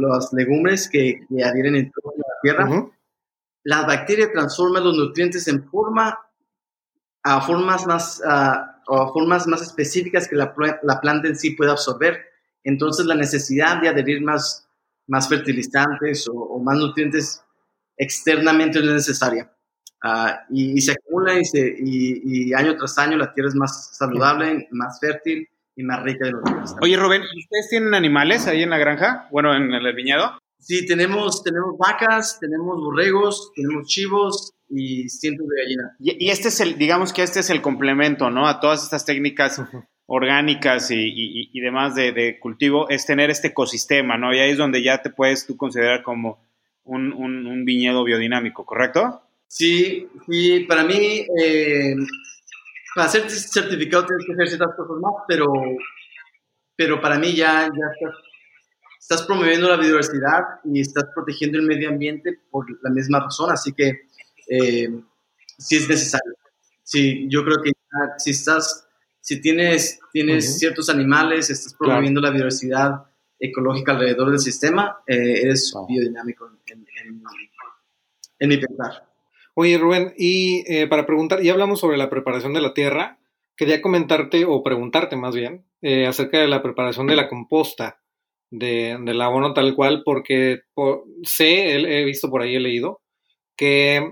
[0.00, 2.90] las legumbres que, adhieren en toda la tierra,
[3.62, 6.18] la bacteria transforma los nutrientes en forma
[7.24, 12.34] a formas más, a formas más específicas que la, la planta en sí puede absorber
[12.64, 14.66] entonces la necesidad de adherir más,
[15.06, 17.44] más fertilizantes o, más nutrientes
[17.96, 19.50] externamente no es necesaria.
[20.02, 24.68] Ah, y, se acumula y, se, y, año tras año la tierra es más saludable,
[24.70, 26.74] más fértil y más rica de nutrientes.
[26.80, 29.28] Oye Rubén, ¿ustedes tienen animales ahí en la granja?
[29.30, 30.38] Bueno, en el viñedo.
[30.64, 35.92] Sí, tenemos, tenemos vacas, tenemos borregos, tenemos chivos y cientos de gallinas.
[36.00, 38.48] Y, este es el, digamos que este es el complemento, ¿no?
[38.48, 39.60] A todas estas técnicas
[40.06, 44.34] orgánicas y, y, demás de, cultivo es tener este ecosistema, ¿no?
[44.34, 46.42] Y ahí es donde ya te puedes tú considerar como
[46.84, 49.20] un, un, viñedo biodinámico, ¿correcto?
[49.46, 51.94] Sí, y para mí, eh,
[52.94, 55.46] para ser certificado tienes que hacer ciertas cosas más, pero,
[56.74, 58.23] pero para mí ya, ya estás,
[59.26, 64.08] promoviendo la biodiversidad y estás protegiendo el medio ambiente por la misma razón, así que
[64.48, 64.88] eh,
[65.58, 66.32] sí es necesario.
[66.82, 67.72] Sí, yo creo que
[68.18, 68.84] si estás
[69.24, 73.06] si tienes, tienes ciertos animales, estás promoviendo la biodiversidad
[73.38, 76.86] ecológica alrededor del sistema, eh, eres biodinámico en,
[78.38, 79.08] en, mi pensar.
[79.54, 83.18] Oye, Rubén, y eh, para preguntar, ya hablamos sobre la preparación de la tierra,
[83.56, 88.02] quería comentarte o preguntarte más bien eh, acerca de la preparación de la composta,
[88.58, 90.60] de, del abono tal cual, porque
[91.22, 93.00] sé, he, visto por ahí, he leído,
[93.56, 94.02] que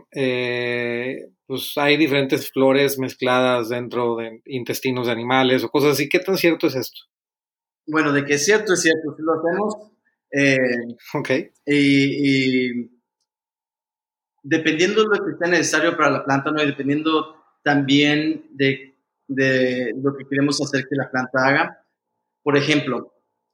[1.52, 6.08] pues hay diferentes flores mezcladas dentro de intestinos de animales o cosas así.
[6.08, 7.02] ¿Qué tan cierto es esto?
[7.86, 9.74] Bueno, de que es cierto, es cierto, sí lo hacemos.
[10.30, 11.30] Eh, ok.
[11.66, 12.90] Y,
[14.42, 16.62] dependiendo de lo que sea necesario para la planta, ¿no?
[16.62, 18.96] y dependiendo también de,
[19.28, 21.84] de, lo que queremos hacer que la planta haga.
[22.42, 23.12] Por ejemplo,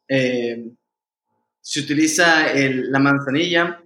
[0.09, 0.71] eh,
[1.61, 3.83] se utiliza la manzanilla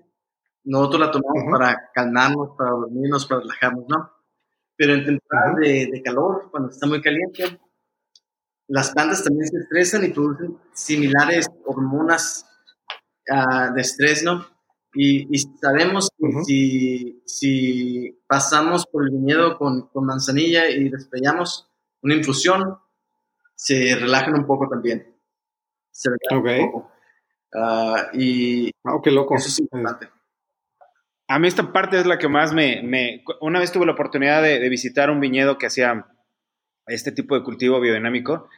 [0.64, 4.10] nosotros la tomamos para calmarnos, para dormirnos, para relajarnos, ¿no?
[4.76, 7.60] Pero en temporada de, calor, cuando está muy caliente,
[8.68, 12.46] las plantas también se estresan y producen similares hormonas
[13.28, 14.46] uh, de estrés, ¿no?
[14.94, 21.70] Y, sabemos que si, si, pasamos por el viñedo con, con manzanilla y despellamos
[22.02, 22.78] una infusión,
[23.54, 25.16] se relajan un poco también.
[25.90, 26.91] Se relajan un poco.
[27.54, 29.36] Ah, y oh, qué loco.
[29.36, 30.08] eso es importante.
[31.28, 32.82] A mí esta parte es la que más me...
[32.82, 36.06] me una vez tuve la oportunidad de, de, visitar un viñedo que hacía
[36.86, 38.48] este tipo de cultivo biodinámico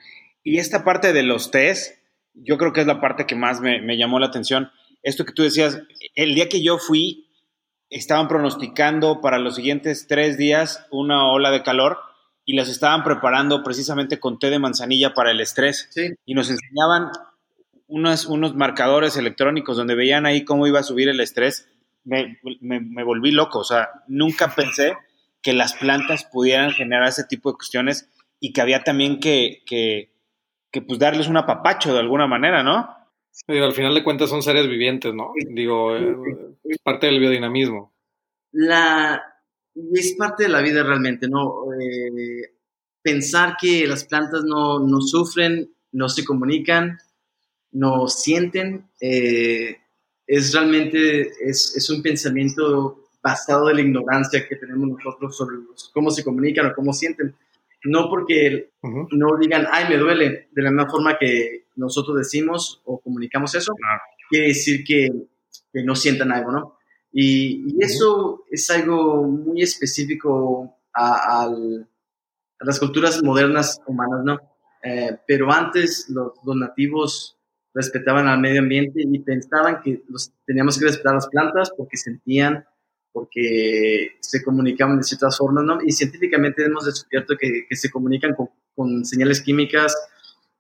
[0.45, 1.99] y esta parte de los test,
[2.35, 4.71] yo creo que es la parte que más me, me llamó la atención.
[5.03, 5.83] Esto que tú decías,
[6.15, 7.31] el día que yo fui,
[7.89, 11.99] estaban pronosticando para los siguientes tres días una ola de calor
[12.45, 15.89] y los estaban preparando precisamente con té de manzanilla para el estrés.
[15.91, 16.13] Sí.
[16.27, 17.11] Y nos enseñaban
[17.95, 21.69] unos, unos marcadores electrónicos donde veían ahí cómo iba a subir el estrés.
[22.03, 24.97] Me, me, me, volví loco, o sea, nunca pensé
[25.41, 30.13] que las plantas pudieran generar ese tipo de cuestiones y que había también que, que,
[30.73, 32.89] que pues darles un apapacho de alguna manera, ¿no?
[33.31, 35.33] Sí, al final de cuentas son seres vivientes, ¿no?
[35.51, 36.17] Digo, eh,
[36.65, 37.95] es parte del biodinamismo.
[38.53, 39.23] La,
[39.93, 41.73] es parte de la vida realmente, ¿no?
[41.81, 42.55] Eh,
[43.03, 46.99] pensar que las plantas no, no, sufren, no se comunican,
[47.75, 49.77] no sienten, eh,
[50.27, 55.91] es realmente, es, es, un pensamiento basado en la ignorancia que tenemos nosotros sobre los,
[55.93, 57.35] cómo se comunican o cómo sienten.
[57.85, 59.09] No porque uh -huh.
[59.13, 63.75] no digan, ay, me duele, de la misma forma que nosotros decimos o comunicamos eso,
[63.75, 64.01] Claro.
[64.31, 65.11] quiere decir que,
[65.73, 66.79] que no sientan algo, ¿no?
[67.13, 71.49] Y, y eso es algo muy específico a,
[72.61, 74.41] las culturas modernas humanas, ¿no?
[74.83, 77.34] Eh, pero antes los, los, nativos
[77.75, 82.65] respetaban al medio ambiente y pensaban que los, teníamos que respetar las plantas porque sentían,
[83.13, 85.79] porque se comunicaban de ciertas formas, ¿no?
[85.85, 89.95] Y científicamente hemos descubierto que, que se comunican con, con señales químicas,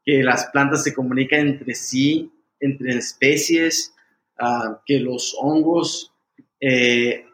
[0.04, 3.94] que las plantas se comunican entre sí, entre especies,
[4.40, 6.12] uh, que los hongos
[6.60, 7.24] eh,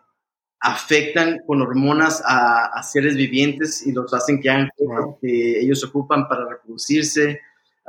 [0.61, 5.19] afectan con hormonas a, a, seres vivientes y los hacen que hagan wow.
[5.21, 7.41] que ellos ocupan para reproducirse.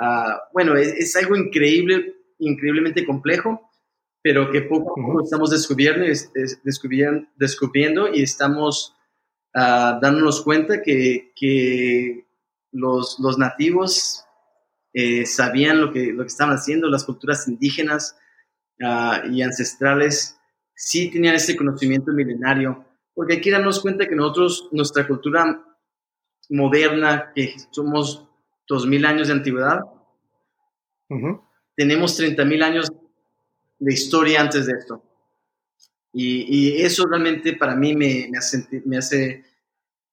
[0.02, 3.70] Uh, bueno, es, es, algo increíble, increíblemente complejo,
[4.24, 5.24] pero que poco a poco -huh.
[5.24, 8.96] estamos descubriendo, es, es, descubriendo, descubriendo y estamos
[9.54, 12.26] uh, dándonos cuenta que, que
[12.72, 14.26] los, los nativos
[14.94, 18.18] eh, sabían lo que, lo que estaban haciendo, las culturas indígenas
[19.32, 20.40] y ancestrales
[20.74, 22.84] sí tenían ese conocimiento milenario,
[23.14, 25.64] porque hay que darnos cuenta que nosotros, nuestra cultura
[26.50, 28.28] moderna, que somos
[28.72, 29.82] 2000 años de antigüedad,
[31.10, 31.42] uh -huh.
[31.76, 32.92] tenemos 30.000 años
[33.80, 35.04] de historia antes de esto.
[36.14, 39.44] Y, y eso realmente para mí me, me, hace, me, hace,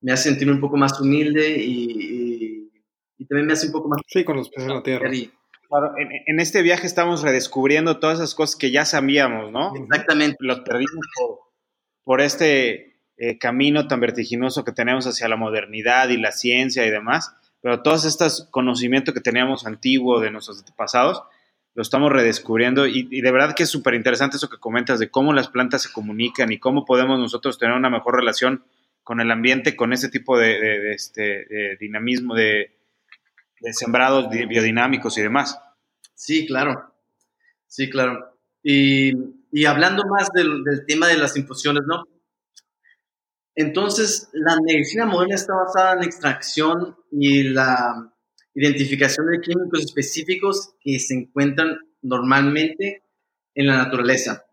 [0.01, 2.71] me hace sentir un poco más humilde y, y,
[3.19, 4.01] y, también me hace un poco más...
[4.07, 5.15] Sí, con los pies en la tierra.
[5.15, 5.31] Y,
[5.69, 9.77] Claro, en, en, este viaje estamos redescubriendo todas esas cosas que ya sabíamos, ¿no?
[9.77, 10.39] Exactamente.
[10.41, 11.41] Los perdimos por,
[12.05, 12.89] por este
[13.21, 17.83] eh, camino tan vertiginoso que tenemos hacia la modernidad y la ciencia y demás, pero
[17.83, 21.23] todos estos conocimientos que teníamos antiguo de nuestros antepasados,
[21.75, 25.33] lo estamos redescubriendo y, de verdad que es súper interesante eso que comentas de cómo
[25.33, 28.65] las plantas se comunican y cómo podemos nosotros tener una mejor relación
[29.05, 32.79] con el ambiente, con ese tipo de, este, dinamismo, de
[33.61, 35.61] de sembrados biodinámicos y demás.
[36.15, 36.93] Sí, claro.
[37.67, 38.37] Sí, claro.
[38.63, 39.13] Y,
[39.53, 42.05] y hablando más del, del, tema de las infusiones, ¿no?
[43.61, 48.09] Entonces, la medicina moderna está basada en la extracción y la
[48.55, 53.03] identificación de químicos específicos que se encuentran normalmente
[53.57, 54.45] en la naturaleza.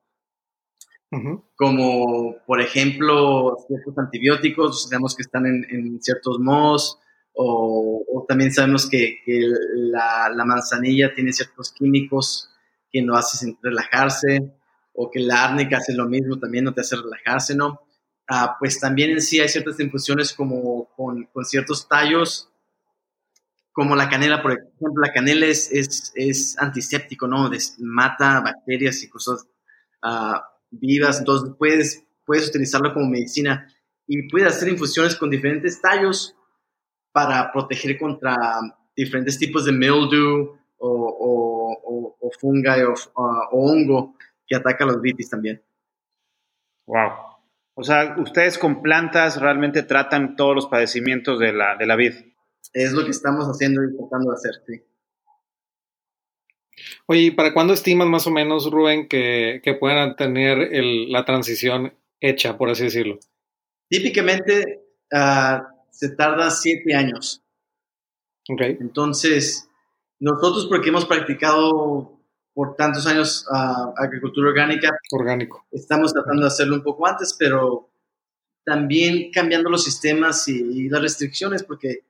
[1.12, 1.44] Uh -huh.
[1.56, 6.98] Como, por ejemplo, ciertos antibióticos, sabemos que están en, en ciertos mohos,
[7.34, 9.40] o, o también sabemos que, que
[9.76, 12.50] la, la, manzanilla tiene ciertos químicos
[12.92, 14.52] que no hacen relajarse,
[14.94, 17.85] o que la árnica hace lo mismo, también no te hace relajarse, ¿no?
[18.28, 22.50] Ah, pues también en sí hay ciertas infusiones como con, con, ciertos tallos,
[23.72, 25.70] como la canela, por ejemplo, la canela es,
[26.16, 27.50] es, antiséptico, ¿no?
[27.50, 29.48] Des, mata bacterias y cosas
[30.04, 30.40] uh,
[30.72, 33.68] vivas, entonces puedes, puedes utilizarlo como medicina
[34.08, 36.36] y puedes hacer infusiones con diferentes tallos
[37.12, 38.36] para proteger contra
[38.96, 44.16] diferentes tipos de mildew o, o, o, o uh, o, hongo
[44.48, 45.62] que ataca los vitis también.
[46.88, 47.35] Wow.
[47.76, 52.14] O sea, ustedes con plantas realmente tratan todos los padecimientos de la, de la vid.
[52.74, 54.82] Es lo que estamos haciendo y tratando de hacer, sí.
[57.06, 61.94] Oye, ¿para cuándo estimas más o menos, Rubén, que, que puedan tener el, la transición
[62.20, 63.20] hecha, por así decirlo?
[63.90, 65.62] Típicamente, uh,
[65.92, 67.44] se tarda siete años.
[68.48, 68.78] Okay.
[68.80, 69.70] Entonces,
[70.20, 72.15] nosotros porque hemos practicado
[72.56, 77.90] por tantos años uh, agricultura orgánica, orgánico, estamos tratando de hacerlo un poco antes, pero
[78.64, 82.06] también cambiando los sistemas y, y las restricciones, porque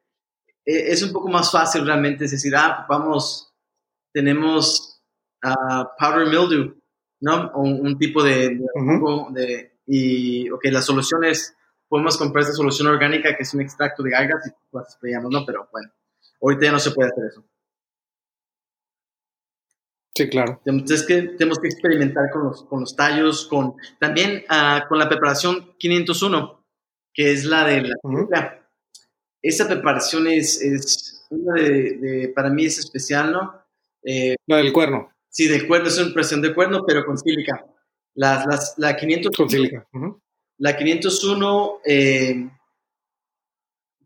[0.64, 3.52] e, es un poco más fácil realmente, decir, ah, vamos,
[4.14, 5.02] tenemos
[5.44, 6.76] uh, powder mildew,
[7.22, 7.52] ¿no?
[7.56, 8.60] O un, tipo de,
[9.32, 11.56] de, y, ok, la solución es,
[11.90, 15.44] podemos comprar esta solución orgánica que es un extracto de algas y pues sprayamos, ¿no?
[15.44, 15.92] Pero bueno,
[16.40, 17.44] ahorita ya no se puede hacer eso.
[20.16, 20.62] Sí, claro.
[20.66, 25.10] Entonces que tenemos que experimentar con los, con los tallos, con también uh, con la
[25.10, 26.66] preparación 501,
[27.14, 28.62] que es la de la
[29.42, 33.62] Esa preparación es, es una de, para mí es especial, ¿no?
[34.04, 35.10] Eh, la del cuerno.
[35.30, 37.66] Sí, del cuerno, es una impresión de cuerno, pero con sílica.
[38.14, 39.86] Las, las, la 500, con sílica.
[40.60, 42.50] La 501, eh,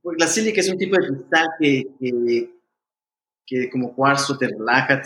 [0.01, 2.58] pues la sílica es un tipo de cristal que, que,
[3.49, 5.01] que como cuarzo te relaja,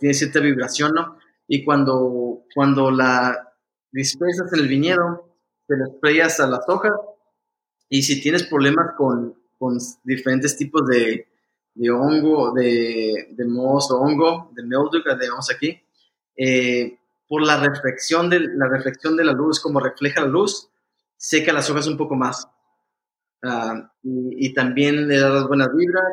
[0.00, 1.18] tiene cierta vibración, ¿no?
[1.46, 3.52] Y cuando, cuando la
[3.92, 6.92] dispersas en el viñedo, te la sprayas a las hojas
[7.88, 11.28] y si tienes problemas con, con diferentes tipos de,
[11.74, 15.80] de hongo, de, de o hongo, de mildew que tenemos aquí,
[16.36, 20.68] eh, por la reflexión, de, la reflexión de la luz, como refleja la luz,
[21.16, 22.48] seca las hojas un poco más.
[23.42, 26.04] Ah, y, también le da las buenas vibras,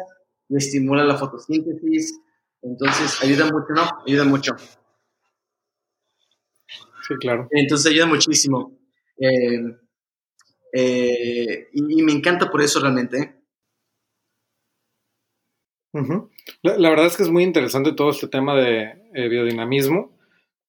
[0.51, 2.19] le estimula la fotosíntesis,
[2.61, 3.81] entonces ayuda mucho, ¿no?
[4.05, 4.55] Ayuda mucho.
[7.07, 7.47] Sí, claro.
[7.51, 8.77] Entonces ayuda muchísimo.
[9.17, 9.77] Eh,
[10.73, 13.41] eh, y, me encanta por eso realmente
[16.61, 20.11] la, verdad es que es muy interesante todo este tema de eh, biodinamismo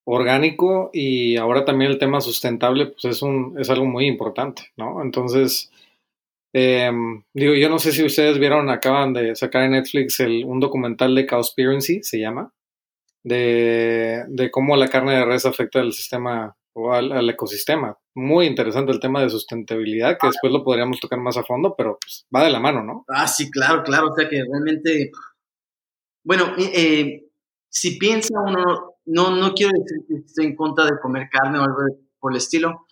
[0.05, 5.01] orgánico y ahora también el tema sustentable, pues es, un, es algo muy importante, ¿no?
[5.01, 5.71] Entonces,
[6.53, 10.61] em, digo, yo no sé si ustedes vieron, acaban de sacar en Netflix el, un
[10.61, 12.53] documental de Cowspiracy, se llama,
[13.25, 17.97] de, de cómo la carne de res afecta al sistema o al, ecosistema.
[18.15, 21.99] Muy interesante el tema de sustentabilidad, que después lo podríamos tocar más a fondo, pero
[22.01, 23.05] pues, va de la mano, ¿no?
[23.09, 24.09] Ah, sí, claro, claro.
[24.09, 25.11] O sea que realmente,
[26.25, 27.27] bueno, eh,
[27.69, 31.63] si piensa uno, no, no quiero decir que esté en contra de comer carne o
[31.63, 31.81] algo
[32.19, 32.87] por el estilo,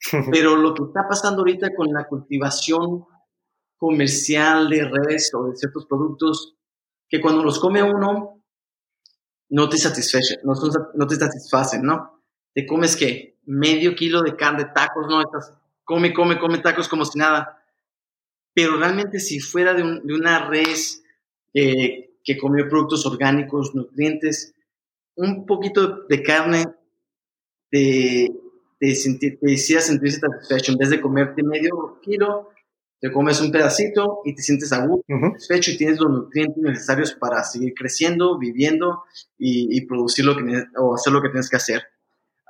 [0.32, 3.04] pero lo que está pasando ahorita con la cultivación
[3.76, 6.56] comercial de res o de ciertos productos,
[7.08, 8.42] que cuando los come uno,
[9.48, 10.52] no te satisfacen, no,
[10.94, 12.20] no te satisfacen, ¿no?
[12.54, 15.20] te comes que medio kilo de carne, de tacos, ¿no?
[15.20, 15.52] Estás,
[15.84, 17.64] come, come, come tacos como si nada.
[18.52, 21.02] Pero realmente si fuera de, una res
[21.54, 24.54] eh, que comió productos orgánicos, nutrientes,
[25.14, 26.64] un poquito de carne
[28.80, 30.72] te, te, sentir, te hiciera sentirse satisfecho.
[30.72, 32.48] En vez de comerte medio kilo,
[33.00, 37.12] te comes un pedacito y te sientes a gusto, satisfecho y tienes los nutrientes necesarios
[37.12, 39.04] para seguir creciendo, viviendo
[39.38, 40.42] y, y producir lo que
[40.78, 41.82] o hacer lo que tienes que hacer.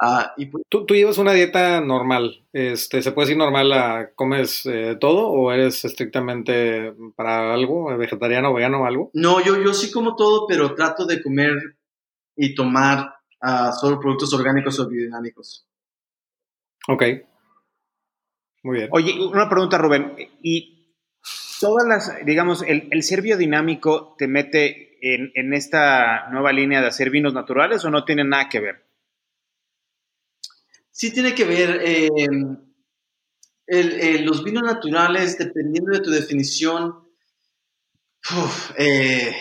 [0.03, 4.13] Ah, y pues ¿Tú, llevas una dieta normal, este, ¿se puede decir normal?
[4.15, 9.11] ¿Comes eh, todo o eres estrictamente para algo, vegetariano, vegano o algo?
[9.13, 11.53] No, yo, yo sí como todo, pero trato de comer
[12.35, 13.13] y tomar
[13.43, 15.67] uh, solo productos orgánicos o biodinámicos.
[16.89, 17.05] Ok.
[18.63, 18.89] Muy bien.
[18.93, 20.15] Oye, una pregunta, Rubén.
[20.43, 20.97] ¿Y
[21.61, 26.89] todas las, digamos, el, el ser biodinámico te mete en, en esta nueva línea de
[26.89, 28.91] hacer vinos naturales o no tiene nada que ver?
[31.01, 32.59] sí tiene que ver em,
[34.23, 36.95] los vinos naturales, dependiendo de tu definición.
[38.77, 39.33] Eh,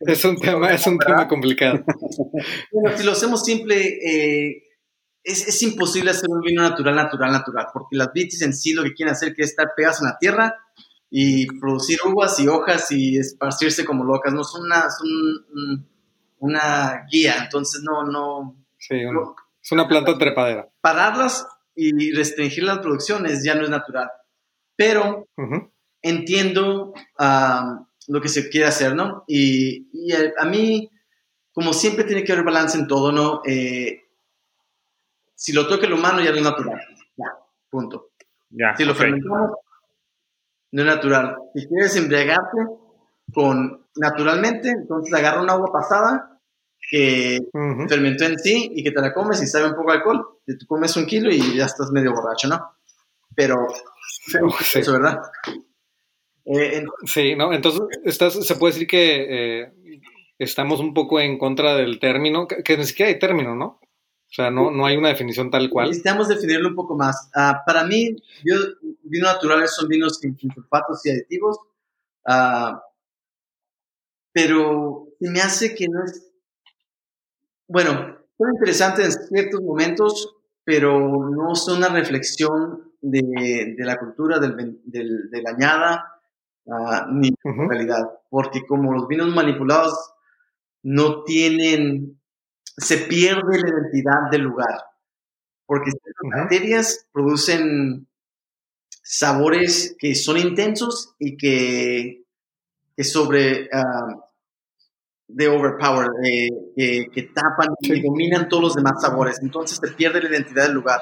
[0.00, 1.84] es un tema, es un tema complicado.
[2.96, 4.00] si lo hacemos simple,
[5.26, 8.84] eh, es, imposible hacer un vino natural, natural, natural, porque las vitis en sí lo
[8.84, 10.54] que quieren hacer es estar pegadas en la tierra
[11.10, 14.32] y producir uvas y hojas y esparcirse como locas.
[14.32, 15.88] No son una, son
[16.38, 18.64] una guía, entonces no, no.
[18.78, 18.94] Sí,
[19.62, 20.68] es una planta trepadera.
[20.80, 24.08] Pararlas y restringir las producciones ya no es natural.
[24.76, 25.28] Pero
[26.02, 29.24] entiendo lo que se quiere hacer, ¿no?
[29.26, 29.88] Y,
[30.38, 30.88] a, mí,
[31.52, 33.42] como siempre tiene que haber balance en todo, ¿no?
[33.44, 34.05] Eh,
[35.36, 36.80] si lo toca el humano ya no es natural.
[37.16, 37.26] Ya,
[37.70, 38.10] punto.
[38.50, 39.50] Ya, si lo fermentamos,
[40.72, 41.36] no es natural.
[41.54, 42.58] Si quieres embriagarte
[43.32, 46.40] con naturalmente, entonces agarra un agua pasada
[46.90, 47.38] que
[47.88, 50.26] fermentó en sí y que te la comes y sabe un poco de alcohol.
[50.46, 52.76] Y tú comes un kilo y ya estás medio borracho, ¿no?
[53.34, 53.66] Pero,
[54.74, 55.18] eso, ¿verdad?
[56.46, 57.52] Eh, sí, ¿no?
[57.52, 59.72] Entonces, estás, se puede decir que eh,
[60.38, 63.80] estamos un poco en contra del término, que, ni siquiera hay término, ¿no?
[64.36, 65.88] O sea, no, no hay una definición tal cual.
[65.88, 67.30] Necesitamos definirlo un poco más.
[67.34, 71.58] Ah, para mí, vinos naturales son vinos sin, sulfatos y aditivos,
[72.28, 72.76] uh,
[74.32, 76.26] pero me hace que no es
[77.68, 84.80] bueno, son interesantes en ciertos momentos, pero no son una reflexión de, la cultura del,
[84.84, 86.20] del, de la añada
[86.68, 87.30] ah, ni
[87.68, 89.94] calidad, porque como los vinos manipulados
[90.82, 92.20] no tienen,
[92.76, 94.84] se pierde la identidad del lugar,
[95.66, 98.06] porque las bacterias producen
[99.02, 102.24] sabores que son intensos y que,
[102.96, 104.20] que sobre, uh,
[105.28, 106.08] de overpower,
[106.76, 109.40] eh, que, tapan y dominan todos los demás sabores.
[109.42, 111.00] Entonces se pierde la identidad del lugar.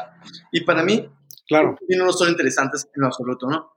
[0.53, 1.11] Y para mí,
[1.47, 3.73] claro, no son interesantes en lo absoluto, ¿no?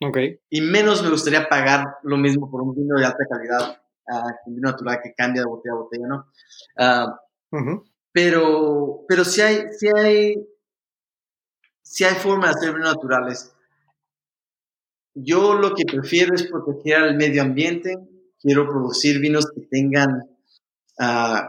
[0.00, 0.40] okay.
[0.50, 5.00] Y menos me gustaría pagar lo mismo por un vino de alta calidad, uh, natural
[5.02, 6.26] que cambia de botella a botella, ¿no?
[8.12, 10.48] Pero, pero si hay, si hay,
[11.82, 13.54] si hay formas de hacer vinos naturales.
[15.14, 17.96] Yo lo que prefiero es proteger al medio ambiente,
[18.40, 20.22] quiero producir vinos que tengan,
[20.98, 21.48] uh,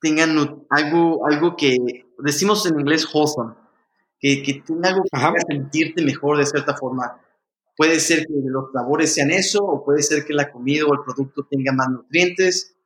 [0.00, 1.76] tengan algo, algo que
[2.18, 3.54] decimos en inglés wholesome,
[4.18, 7.18] que, que tenga algo que haga sentirte mejor de cierta forma.
[7.76, 11.00] Puede ser que los sabores sean eso, o puede ser que la comida o el
[11.04, 12.76] producto tenga más nutrientes,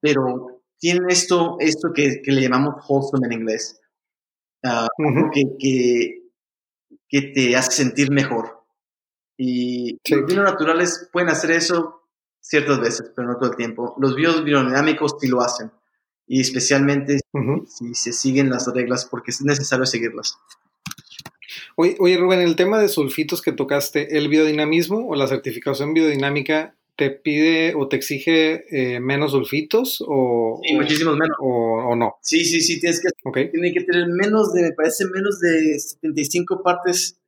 [0.00, 3.80] pero tiene esto, esto que, que le llamamos wholesome en inglés,
[4.64, 6.22] uh, que, que,
[7.08, 8.64] que, te hace sentir mejor.
[9.36, 12.08] Y los vinos naturales pueden hacer eso
[12.40, 13.94] ciertas veces, pero no todo el tiempo.
[13.98, 15.70] Los bios biodinámicos sí lo hacen,
[16.26, 17.20] y especialmente
[17.66, 20.36] si se siguen las reglas, porque es necesario seguirlas.
[21.76, 26.76] Oye, oye, Rubén, el tema de sulfitos que tocaste, ¿el biodinamismo o la certificación biodinámica
[26.96, 31.36] te pide o te exige eh, menos sulfitos o, sí, muchísimos menos.
[31.40, 32.16] O, no?
[32.20, 36.62] Sí, sí, sí, tienes que, tiene que tener menos de, me parece, menos de 75
[36.62, 37.18] partes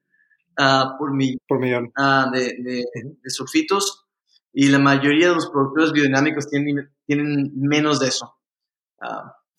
[0.59, 2.85] uh, por, mi, por millón uh, de, de,
[3.23, 4.05] de sulfitos
[4.53, 8.37] y la mayoría de los productores biodinámicos tienen, tienen menos de eso.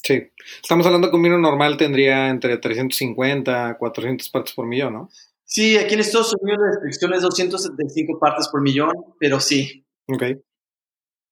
[0.06, 0.22] Sí,
[0.62, 5.10] estamos hablando que un vino normal tendría entre 350 a 400 partes por millón, ¿no?
[5.46, 9.84] Sí, aquí en Estados Unidos la restricción es 275 partes por millón, pero sí.
[10.08, 10.24] Ok,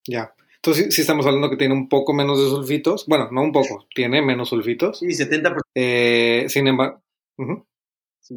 [0.08, 0.34] ya.
[0.56, 3.06] Entonces sí, estamos hablando que tiene un poco menos de sulfitos.
[3.06, 5.00] Bueno, no un poco, tiene menos sulfitos.
[5.00, 5.58] Sí, 70%.
[5.76, 7.04] Eh, sin embargo,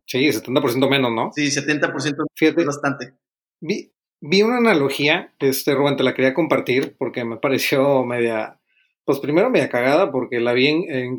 [0.04, 0.28] sí.
[0.28, 1.30] 70% menos, ¿no?
[1.34, 3.14] Sí, 70% Fíjate, es bastante.
[3.60, 8.60] Vi, vi una analogía, este, Rubén, te la quería compartir porque me pareció media,
[9.06, 11.16] pues primero media cagada porque la vi en, en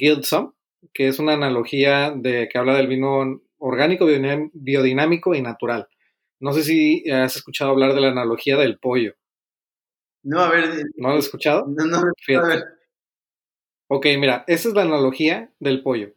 [0.93, 4.05] que es una analogía de que habla del vino orgánico,
[4.53, 5.87] biodinámico y natural.
[6.39, 9.15] No sé si has escuchado hablar de la analogía del pollo.
[10.21, 10.83] No, a ver.
[10.97, 11.65] ¿No lo has escuchado?
[11.67, 12.63] No, no, a ver.
[13.87, 16.13] Ok, mira, esa es la analogía del pollo.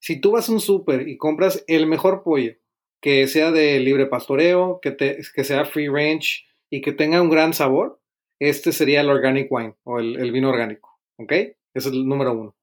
[0.00, 2.54] Si tú vas a un súper y compras el mejor pollo,
[3.00, 7.54] que sea de libre pastoreo, que, que sea free range y que tenga un gran
[7.54, 8.00] sabor,
[8.40, 10.91] este sería el organic wine o el, vino orgánico.
[11.22, 11.32] ¿Ok?
[11.32, 12.56] Ese es el número uno.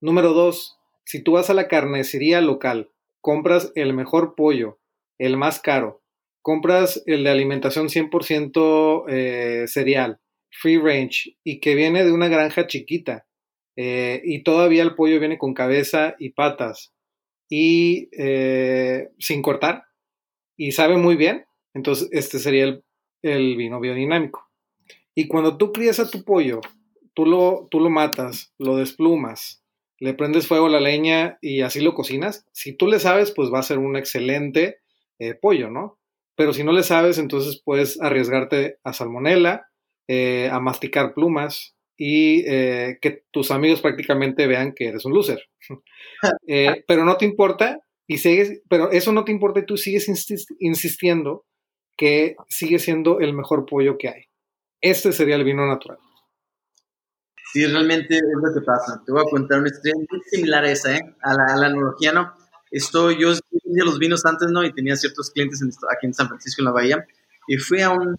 [0.00, 2.90] Número dos, si tú vas a la carnicería local,
[3.20, 4.78] compras el mejor pollo,
[5.18, 6.02] el más caro,
[6.42, 12.66] compras el de alimentación 100% eh, cereal, free range y que viene de una granja
[12.66, 13.26] chiquita
[13.76, 16.94] eh, y todavía el pollo viene con cabeza y patas
[17.48, 19.84] y eh, sin cortar
[20.56, 21.44] y sabe muy bien,
[21.74, 22.84] entonces este sería el,
[23.22, 24.48] el, vino biodinámico.
[25.14, 26.60] Y cuando tú crías a tu pollo,
[27.18, 29.64] tú lo, tú lo matas, lo desplumas,
[29.98, 33.52] le prendes fuego a la leña y así lo cocinas, si tú le sabes, pues
[33.52, 34.76] va a ser un excelente
[35.18, 35.98] eh, pollo, ¿no?
[36.36, 39.66] Pero si no le sabes, entonces puedes arriesgarte a salmonela,
[40.06, 45.42] eh, a masticar plumas, y que tus amigos prácticamente vean que eres un loser.
[46.86, 50.08] pero no te importa y sigues, pero eso no te importa y tú sigues
[50.60, 51.44] insistiendo
[51.96, 54.22] que sigue siendo el mejor pollo que hay.
[54.80, 55.98] Este sería el vino natural.
[57.58, 59.02] Sí, realmente es lo que pasa.
[59.04, 61.16] Te voy a contar una historia muy similar a esa, ¿eh?
[61.22, 62.32] a, la, analogía, ¿no?
[62.70, 63.32] Yo
[63.64, 64.62] vendía los vinos antes, ¿no?
[64.62, 65.60] Y tenía ciertos clientes
[65.92, 67.04] aquí en San Francisco, en la Bahía.
[67.48, 68.16] Y fui a, un,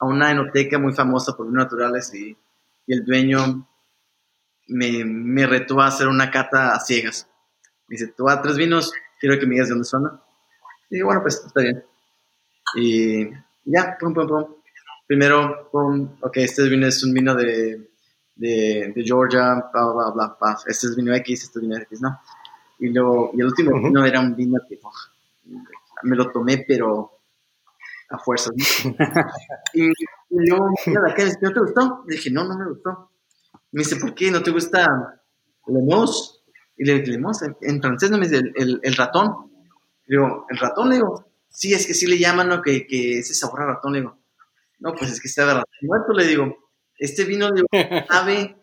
[0.00, 2.36] a una enoteca muy famosa por vinos naturales y,
[2.86, 3.66] y el dueño
[4.68, 7.26] me, me retó a hacer una cata a ciegas
[7.88, 10.20] dice, tú a tres vinos, quiero que me digas de dónde son.
[10.90, 11.82] Y bueno, pues está bien.
[12.76, 13.30] Y
[13.64, 14.44] ya, pum, pum, pum.
[15.06, 17.91] Primero, pum, ok, este vino es un vino de,
[18.34, 22.00] de, de Georgia, bla, bla, bla, bla, Este es vino X, este es vino X,
[22.00, 22.20] ¿no?
[22.78, 24.78] Y, luego, y el último vino era un vino que
[26.02, 27.18] me lo tomé, pero
[28.10, 28.52] a fuerzas.
[29.74, 32.04] y, y luego, ¿no te gustó?
[32.06, 33.10] Le dije, no, no me gustó.
[33.72, 34.30] Me dice, ¿por qué?
[34.30, 35.20] ¿No te gusta
[35.66, 36.44] Lemos?
[36.76, 37.30] Y le digo,
[37.60, 39.50] en francés no me dice el, el, ratón.
[40.06, 40.88] Le digo, ¿el ratón?
[40.88, 42.60] Le digo, sí, es que sí le llaman, ¿no?
[42.60, 43.92] Que, que ese sabor a ratón.
[43.92, 44.18] Le digo,
[44.80, 46.12] no, pues es que está de ratón muerto.
[46.12, 47.66] Le digo, este vino, digo,
[48.08, 48.56] sabe,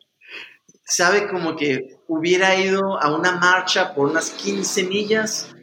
[0.84, 5.56] sabe como que hubiera ido a una marcha por unas 15 millas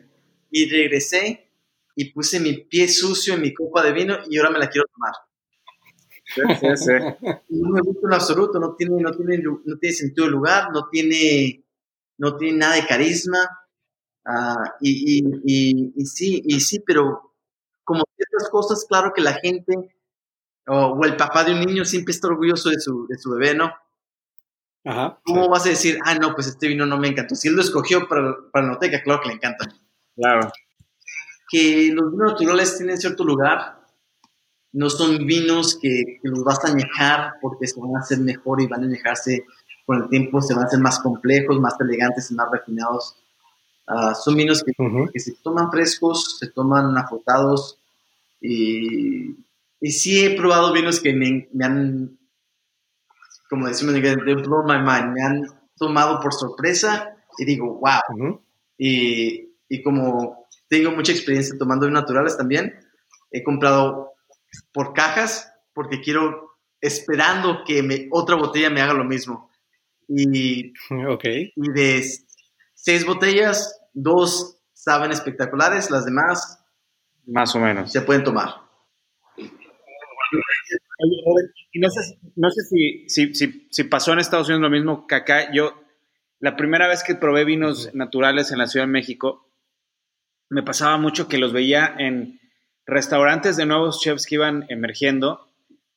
[0.50, 1.50] y regresé
[1.94, 4.86] y puse mi pie sucio en mi copa de vino y ahora me la quiero
[4.92, 5.14] tomar.
[7.48, 10.88] No me gusta en absoluto, no tiene, no tiene, no tiene sentido de lugar, no
[10.90, 11.64] tiene,
[12.18, 13.38] no tiene nada de carisma.
[14.24, 17.34] Ah, y, y, y, sí, y sí, pero
[17.84, 19.95] como ciertas cosas, claro que la gente
[20.66, 23.72] o, el papá de un niño siempre está orgulloso de su, de su bebé, ¿no?
[24.84, 27.34] Ajá, ¿Cómo vas a decir, ah, no, pues este vino no me encantó?
[27.34, 29.66] Si él lo escogió para, para la noteca, claro que le encanta.
[30.14, 30.52] Claro.
[31.50, 33.80] Que los vinos naturales tienen cierto lugar,
[34.72, 38.66] no son vinos que, los vas a añejar porque se van a hacer mejor y
[38.66, 39.44] van a añejarse
[39.84, 43.16] con el tiempo, se van a hacer más complejos, más elegantes y más refinados.
[43.86, 44.72] Ah, son vinos que,
[45.12, 47.78] que, se toman frescos, se toman afrotados
[48.40, 49.45] y,
[49.80, 52.18] y sí he probado vinos que me, me han,
[53.48, 55.42] como decimos en inglés, blow my mind, me han
[55.76, 58.40] tomado por sorpresa y digo, wow.
[58.78, 62.74] y, y, como tengo mucha experiencia tomando vinos naturales también,
[63.30, 64.14] he comprado
[64.72, 69.50] por cajas porque quiero, esperando que me, otra botella me haga lo mismo.
[70.08, 70.72] Y,
[71.08, 71.52] okay.
[71.54, 72.04] y de
[72.74, 76.62] seis botellas, dos saben espectaculares, las demás
[77.26, 78.65] más o menos se pueden tomar.
[81.74, 85.14] No sé, no sé si, si, si, si, pasó en Estados Unidos lo mismo que
[85.14, 85.52] acá.
[85.52, 85.74] Yo,
[86.40, 89.48] la primera vez que probé vinos naturales en la Ciudad de México,
[90.48, 92.40] me pasaba mucho que los veía en
[92.86, 95.46] restaurantes de nuevos chefs que iban emergiendo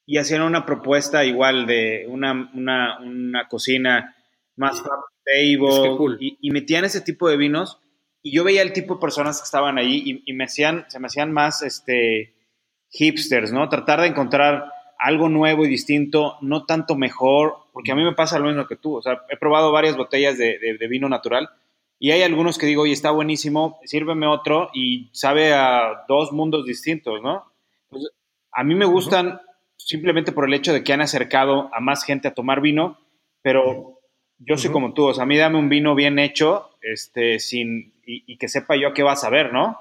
[0.06, 4.16] y hacían una propuesta igual de una, una, una cocina
[4.56, 7.80] más table y, y metían ese tipo de vinos.
[8.22, 11.08] Y yo veía el tipo de personas que estaban ahí y, me hacían, se me
[11.08, 12.34] hacían más este,
[12.90, 13.70] hipsters, ¿no?
[13.70, 18.40] Tratar de encontrar algo nuevo y distinto, no tanto mejor, porque a mí me pasa
[18.40, 18.98] lo mismo que tú.
[18.98, 21.50] O sea, he probado varias botellas de, vino natural
[21.98, 26.66] y hay algunos que digo, oye, está buenísimo, sírveme otro y sabe a dos mundos
[26.66, 27.46] distintos, ¿no?
[27.90, 28.08] Pues,
[28.52, 29.40] a mí me gustan
[29.78, 32.98] simplemente por el hecho de que han acercado a más gente a tomar vino,
[33.42, 34.00] pero
[34.38, 37.94] yo soy como tú, o sea, a mí dame un vino bien hecho, este, sin,
[38.06, 39.78] y, que sepa yo qué vas a ver, ¿no?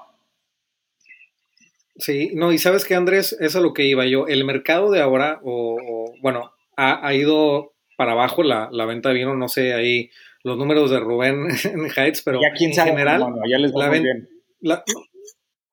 [1.99, 4.27] Sí, no, y sabes que Andrés, eso es lo que iba yo.
[4.27, 9.49] El mercado de ahora, o, bueno, ha, ido para abajo la, venta de vino, no
[9.49, 10.09] sé, ahí
[10.43, 13.89] los números de Rubén en Heights, pero ya quién sabe, en general, ya les va
[13.89, 14.29] bien.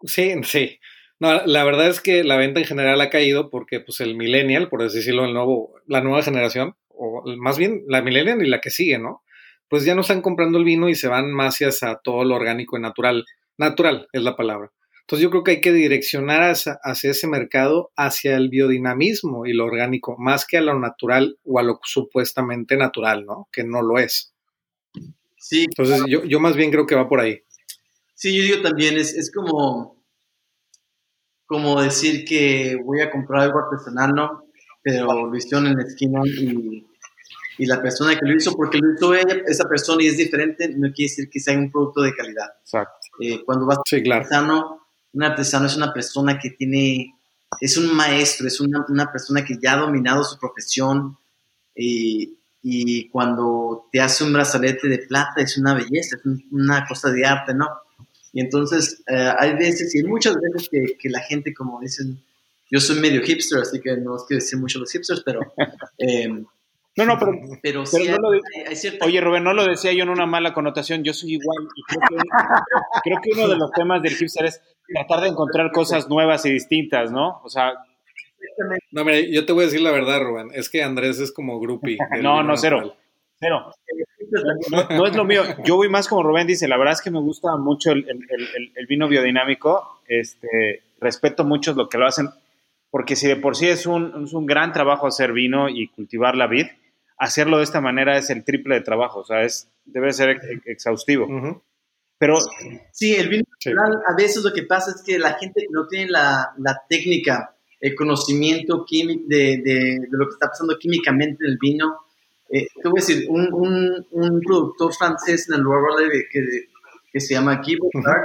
[0.04, 0.78] sí, sí.
[1.18, 4.68] No, la verdad es que la venta en general ha caído porque pues el millennial,
[4.68, 8.70] por decirlo, el nuevo, la nueva generación, o más bien la millennial y la que
[8.70, 9.22] sigue, ¿no?
[9.68, 12.76] pues ya no están comprando el vino y se van más hacia todo lo orgánico
[12.76, 13.24] y natural.
[13.58, 14.70] Natural es la palabra.
[15.06, 19.64] Entonces yo creo que hay que direccionar hacia, ese mercado, hacia el biodinamismo y lo
[19.64, 23.48] orgánico, más que a lo natural o a lo supuestamente natural, ¿no?
[23.52, 24.34] Que no lo es.
[25.38, 25.66] Sí.
[25.68, 27.40] Entonces yo, yo más bien creo que va por ahí.
[28.14, 30.04] Sí, yo digo también, es, es como,
[31.46, 34.42] como decir que voy a comprar algo artesanal, ¿no?
[34.82, 36.84] Pero lo hicieron en la esquina y
[37.58, 40.68] y la persona que lo hizo, porque lo hizo ella, esa persona y es diferente,
[40.68, 42.48] no quiere decir que sea un producto de calidad.
[42.60, 42.98] Exacto.
[43.20, 47.14] Eh, cuando vas a un artesano, un artesano es una persona que tiene,
[47.60, 51.16] es un maestro, es una, una persona que ya ha dominado su profesión
[51.74, 57.10] y, y, cuando te hace un brazalete de plata es una belleza, es una cosa
[57.10, 57.68] de arte, ¿no?
[58.32, 62.22] Y entonces eh, hay veces, y muchas veces que, que, la gente, como dicen,
[62.70, 65.40] yo soy medio hipster, así que no es que decir mucho los hipsters, pero...
[65.98, 66.28] Eh,
[66.96, 67.32] no, no, pero,
[67.62, 67.84] pero,
[69.02, 71.68] Oye, Rubén, no lo decía yo en una mala connotación, yo soy igual.
[71.76, 71.82] Y
[73.02, 76.52] creo, que, uno de los temas del hipster es tratar de encontrar cosas nuevas y
[76.52, 77.40] distintas, ¿no?
[77.44, 77.74] O sea...
[78.90, 81.60] No, mira, yo te voy a decir la verdad, Rubén, es que Andrés es como
[81.60, 81.98] groupie.
[82.22, 82.96] no, no, cero.
[83.38, 83.72] Cero.
[84.70, 85.42] No, es lo mío.
[85.64, 89.08] Yo voy más como Rubén dice, la verdad es que me gusta mucho el, vino
[89.08, 92.28] biodinámico, este, respeto mucho lo que lo hacen,
[92.90, 96.36] porque si de por sí es un, es un gran trabajo hacer vino y cultivar
[96.36, 96.66] la vid,
[97.18, 101.62] hacerlo de esta manera es el triple de trabajo, o sea, es, debe ser exhaustivo.
[102.18, 102.38] Pero
[102.92, 103.44] sí, el vino
[104.08, 107.54] a veces lo que pasa es que la gente que no tiene la, la técnica,
[107.80, 111.98] el conocimiento químico de, de, lo que está pasando químicamente en el vino,
[112.48, 116.42] eh, te voy a decir, un, un, un productor francés en el Loire que,
[117.12, 118.24] que se llama Guy Bocard,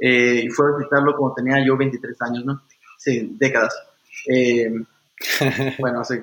[0.00, 2.62] eh, y fue a visitarlo cuando tenía yo 23 años, ¿no?
[2.98, 3.74] Sí, décadas.
[4.28, 4.70] Eh,
[5.78, 6.16] bueno, sí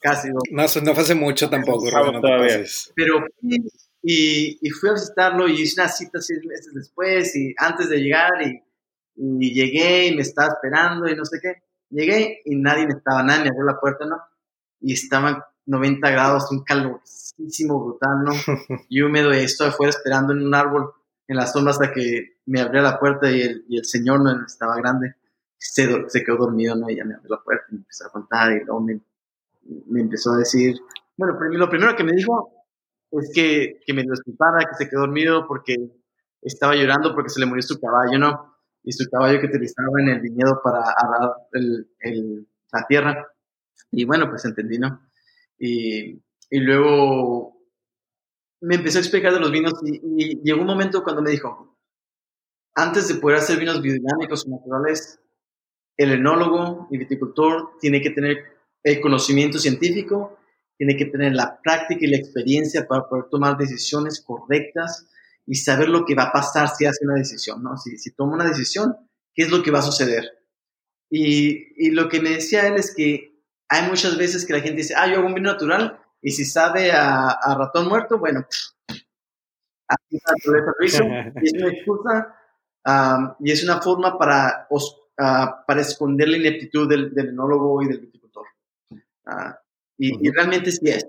[0.00, 0.28] casi.
[0.28, 1.86] No, no, fue hace mucho tampoco,
[2.94, 3.26] Pero
[4.02, 7.98] y, y, fui a visitarlo y hice una cita seis meses después y antes de
[7.98, 8.62] llegar y,
[9.16, 11.62] y, llegué y me estaba esperando y no sé qué.
[11.90, 14.16] Llegué y nadie me estaba, nadie me abrió la puerta, ¿no?
[14.80, 18.32] Y estaban 90 grados, un calorcísimo brutal, ¿no?
[18.88, 20.92] Y húmedo y estoy afuera esperando en un árbol
[21.28, 24.44] en la sombra hasta que me abrió la puerta y el, y el señor no
[24.46, 25.14] estaba grande.
[25.58, 26.88] Se, se, quedó dormido, ¿no?
[26.88, 29.00] Y ya me abrió la puerta y me empezó a contar y luego me,
[29.86, 30.80] me empezó a decir,
[31.16, 32.59] bueno, lo primero que me dijo
[33.12, 35.76] es que, que me disculpara, que se quedó dormido porque
[36.42, 38.56] estaba llorando porque se le murió su caballo, ¿no?
[38.82, 43.26] Y su caballo que utilizaba en el viñedo para arar el, la tierra.
[43.90, 45.08] Y bueno, pues entendí, ¿no?
[45.58, 47.60] Y, y luego
[48.62, 51.78] me empezó a explicar de los vinos y, y, llegó un momento cuando me dijo,
[52.74, 55.20] antes de poder hacer vinos biodinámicos o naturales,
[55.96, 58.38] el enólogo y viticultor tiene que tener
[58.82, 60.38] el conocimiento científico,
[60.80, 65.06] tiene que tener la práctica y la experiencia para poder tomar decisiones correctas
[65.44, 67.76] y saber lo que va a pasar si hace una decisión, ¿no?
[67.76, 68.96] Si, si toma una decisión,
[69.34, 70.38] ¿qué es lo que va a suceder?
[71.10, 74.78] Y, y, lo que me decía él es que hay muchas veces que la gente
[74.78, 78.46] dice, ah, yo hago un vino natural y si sabe a, a ratón muerto, bueno,
[79.86, 80.18] así
[80.80, 82.34] es una excusa
[82.86, 84.80] um, y es una forma para, uh,
[85.66, 88.46] para esconder la ineptitud del, del enólogo y del viticultor.
[89.26, 89.59] Uh,
[90.00, 91.06] y, y, realmente sí es.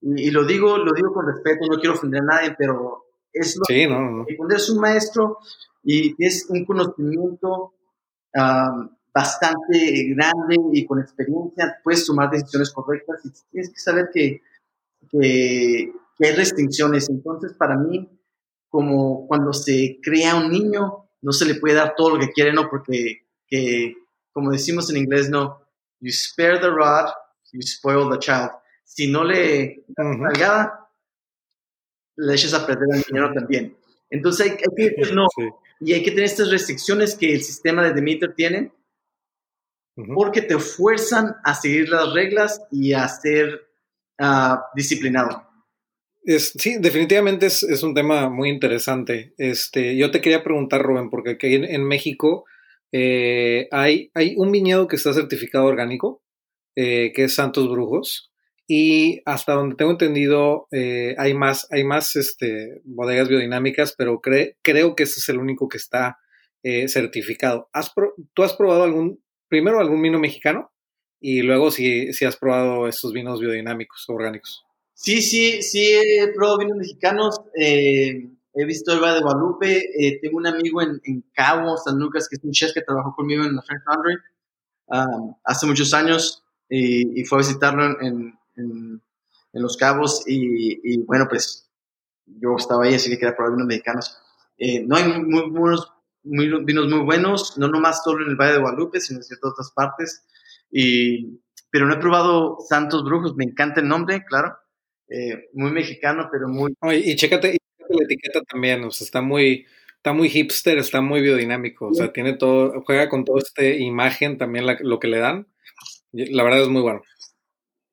[0.00, 3.56] Y, y, lo digo, lo digo con respeto, no quiero ofender a nadie, pero es
[3.56, 4.26] lo sí, no, no.
[4.36, 5.38] cuando eres un maestro
[5.84, 7.74] y es un conocimiento
[8.34, 14.40] um, bastante grande y con experiencia, puedes tomar decisiones correctas y tienes que saber que,
[15.10, 17.08] que, que hay restricciones.
[17.10, 18.08] Entonces, para mí,
[18.68, 22.52] como cuando se crea un niño, no se le puede dar todo lo que quiere,
[22.52, 22.70] ¿no?
[22.70, 23.94] Porque, que,
[24.32, 25.60] como decimos en inglés, ¿no?
[26.00, 27.10] You spare the rod,
[27.52, 28.50] you spoil the child.
[28.84, 30.80] Si no le das uh -huh
[32.20, 33.76] le eches a perder al dinero también.
[34.10, 35.26] Entonces hay, hay que decir no.
[35.36, 35.48] Sí.
[35.80, 38.72] Y hay que tener estas restricciones que el sistema de Demeter tiene,
[39.96, 40.14] uh -huh.
[40.14, 43.62] porque te fuerzan a seguir las reglas y a ser
[44.20, 45.46] uh, disciplinado.
[46.22, 49.32] Es, sí, definitivamente es, es, un tema muy interesante.
[49.38, 52.44] Este, yo te quería preguntar, Rubén, porque aquí en, en México
[52.92, 56.22] eh, hay, hay un viñedo que está certificado orgánico,
[56.76, 58.30] eh, que es Santos Brujos,
[58.72, 64.58] y hasta donde tengo entendido eh, hay más, hay más este, bodegas biodinámicas, pero cre
[64.62, 66.18] creo que ese es el único que está
[66.62, 67.68] eh, certificado.
[67.72, 67.92] ¿Has
[68.32, 70.70] ¿Tú has probado algún, primero algún vino mexicano
[71.18, 74.64] y luego si, si has probado esos vinos biodinámicos, orgánicos?
[74.94, 77.40] Sí, sí, sí, he probado vinos mexicanos.
[77.60, 79.82] Eh, he visto el Valle de Guadalupe.
[80.22, 83.42] Tengo un amigo en, en, Cabo, San Lucas, que es un chef que trabajó conmigo
[83.42, 84.14] en la French Laundry
[84.86, 88.32] um, hace muchos años y, y, fue a visitarlo en,
[89.52, 91.68] en Los Cabos y, y, bueno, pues
[92.26, 94.16] yo estaba ahí, así que quería probar vinos mexicanos.
[94.58, 95.92] Eh, no hay muy, buenos
[96.22, 99.52] muy, vinos muy buenos, no nomás solo en el Valle de Guadalupe, sino en ciertas
[99.52, 100.26] otras partes.
[100.70, 101.40] Y,
[101.70, 104.56] pero no he probado Santos Brujos, me encanta el nombre, claro.
[105.08, 106.72] Eh, muy mexicano, pero muy...
[106.80, 109.66] Oh, y, chécate, y chécate la etiqueta también, o sea, está muy,
[109.96, 114.38] está muy hipster, está muy biodinámico, o sea, tiene todo, juega con toda esta imagen
[114.38, 115.48] también la, lo que le dan.
[116.12, 117.02] La verdad es muy bueno.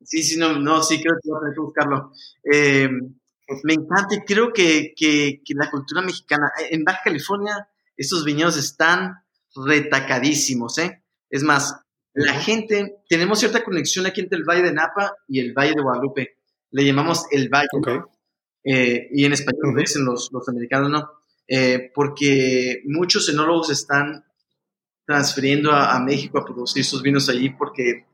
[0.04, 2.12] Sí, sí, no, no, sí, creo que voy a tener que buscarlo.
[2.44, 2.90] Eh,
[3.64, 8.26] me encanta y creo que, que, que, la cultura mexicana, eh, en Baja California, estos
[8.26, 9.16] viñedos están
[9.56, 11.04] retacadísimos, ¿eh?
[11.30, 11.80] Es más,
[12.14, 15.82] la gente, tenemos cierta conexión aquí entre el Valle de Napa y el Valle de
[15.82, 16.38] Guadalupe.
[16.72, 17.68] Le llamamos el Valle.
[17.74, 18.00] Okay.
[18.64, 19.80] Eh, y en español -huh.
[19.80, 21.12] dicen los, los americanos, ¿no?
[21.48, 24.26] Eh, porque muchos enólogos están
[25.08, 28.06] transfiriendo a, a, México a producir sus vinos allí porque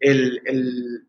[0.00, 1.06] el, el,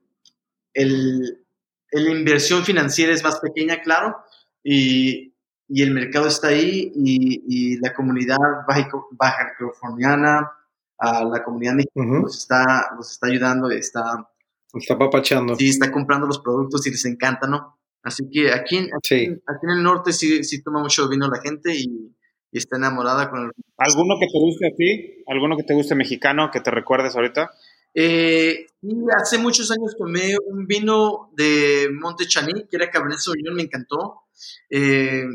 [0.74, 1.46] el,
[1.92, 4.18] la inversión financiera es más pequeña, claro,
[4.62, 5.34] y,
[5.70, 8.38] y el mercado está ahí y, y la comunidad
[8.68, 10.52] baja, baja californiana,
[10.98, 12.30] a la comunidad mexicana uh -huh.
[12.30, 14.30] está, nos está ayudando, está...
[14.74, 15.56] Está papachando.
[15.56, 17.80] Sí, está comprando los productos y les encanta, ¿no?
[18.04, 19.42] Así que aquí, aquí, sí.
[19.48, 22.14] aquí en el norte sí, sí toma mucho vino la gente y,
[22.52, 23.52] y, está enamorada con el...
[23.78, 25.24] ¿Alguno que te guste a ti?
[25.28, 27.52] ¿Alguno que te guste mexicano que te recuerdes ahorita?
[27.94, 33.56] Eh, y hace muchos años tomé un vino de Monte Chaní, que era Cabernet Sauvignon,
[33.56, 34.24] me encantó.
[34.70, 35.26] Eh,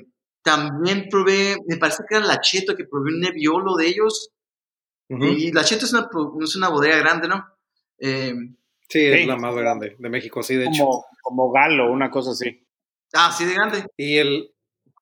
[0.42, 4.30] también probé, me parece que era Lacheto, que probé un Nebbiolo de ellos.
[5.08, 5.38] Uh -huh.
[5.38, 6.08] Y Lacheto es una,
[6.42, 7.44] es una bodega grande, ¿no?
[7.98, 8.34] Eh,
[8.88, 9.26] sí, es sí.
[9.26, 10.86] la más grande de México, sí, de como, hecho.
[11.22, 12.66] Como Galo, una cosa así.
[13.12, 13.86] Ah, sí, de grande.
[13.96, 14.53] Y el,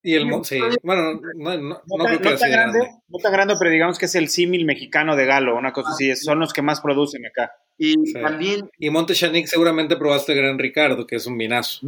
[0.02, 3.18] y el sí, bueno, no, no, no, no creo que no tan grande, grande, no
[3.18, 6.16] tan grande, pero digamos que es el símil mexicano de Galo, una cosa ah, así,
[6.16, 7.52] son los que más producen acá.
[7.78, 8.12] Y sí.
[8.14, 8.68] también.
[8.78, 11.86] Y Monte Chanic seguramente probaste Gran Ricardo, que es un vinazo.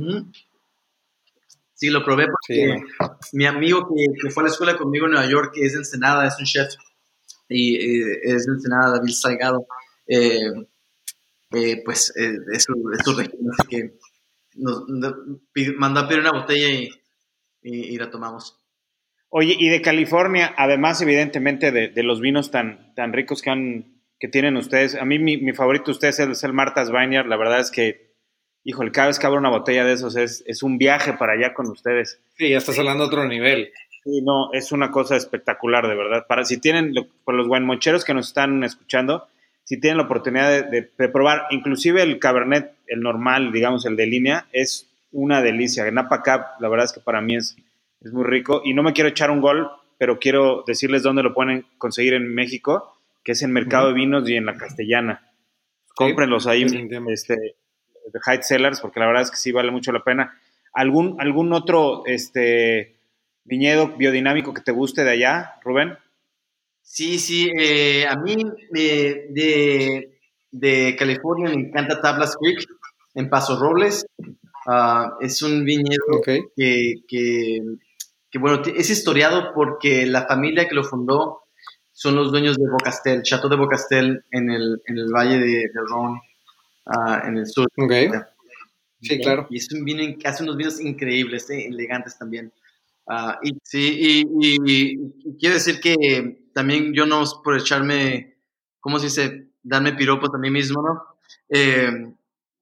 [1.75, 2.79] Sí, lo probé porque
[3.21, 5.73] sí, mi amigo que, que, fue a la escuela conmigo en Nueva York, que es
[5.73, 6.73] de Ensenada, es un chef,
[7.49, 9.67] y eh, es de Ensenada, David Salgado,
[10.07, 10.53] eh,
[11.51, 13.99] eh, pues eh, es, su, es su región, así que
[14.55, 15.15] nos, nos
[15.77, 16.91] mandó a pedir una botella y,
[17.65, 18.65] y, y la tomamos.
[19.37, 24.29] Oye, y de California, además, evidentemente, de, los vinos tan, tan ricos que, han, que
[24.29, 27.27] tienen ustedes, a mí mi, favorito de ustedes es el, Martha's Vineyard.
[27.27, 28.15] La verdad es que,
[28.63, 31.53] híjole, cada vez que abro una botella de esos es, es un viaje para allá
[31.53, 32.21] con ustedes.
[32.37, 33.73] Sí, ya estás hablando de otro nivel.
[34.05, 36.27] Sí, no, es una cosa espectacular, de verdad.
[36.29, 36.95] Para si tienen,
[37.25, 39.27] por los guanmocheros que nos están escuchando,
[39.65, 44.47] si tienen la oportunidad de, probar, inclusive el Cabernet, el normal, digamos, el de línea,
[44.53, 45.91] es una delicia.
[45.91, 47.57] Napa Cap, la verdad es que para mí es,
[48.03, 48.61] es muy rico.
[48.65, 52.35] Y no me quiero echar un gol, pero quiero decirles dónde lo pueden conseguir en
[52.35, 55.31] México, que es en Mercado de Vinos y en la Castellana.
[55.95, 56.67] Cómprenlos ahí,
[57.09, 60.37] este, de Hyde Cellars, porque la verdad es que sí vale mucho la pena.
[60.73, 62.97] ¿Algún, algún otro este,
[63.45, 65.97] viñedo biodinámico que te guste de allá, Rubén?
[66.83, 68.37] Sí, sí, eh, a mí
[68.71, 70.11] de,
[70.51, 72.67] de, California me encanta Tablas Creek
[73.15, 74.05] en Paso Robles.
[74.67, 81.43] Ah, es un viñedo que, que, bueno, es historiado porque la familia que lo fundó
[81.93, 85.81] son los dueños de Bocastel, Chateau de Bocastel en el, en el valle de, de
[85.89, 86.19] Ron,
[86.87, 87.69] ah, en el sur.
[89.01, 89.47] Sí, claro.
[89.51, 92.53] Y es un vino, hace unos vinos increíbles, eh, elegantes también.
[93.07, 94.97] Ah, y, sí, y,
[95.39, 98.39] quiero decir que también yo no por echarme,
[98.81, 99.49] ¿cómo se dice?
[99.63, 101.03] Darme piropos a mí mismo, ¿no?
[101.51, 102.13] Eh,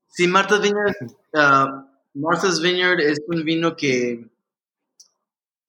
[0.09, 0.97] sí, Martha's Vineyard,
[1.35, 4.29] uh, Martha's Vineyard es un vino que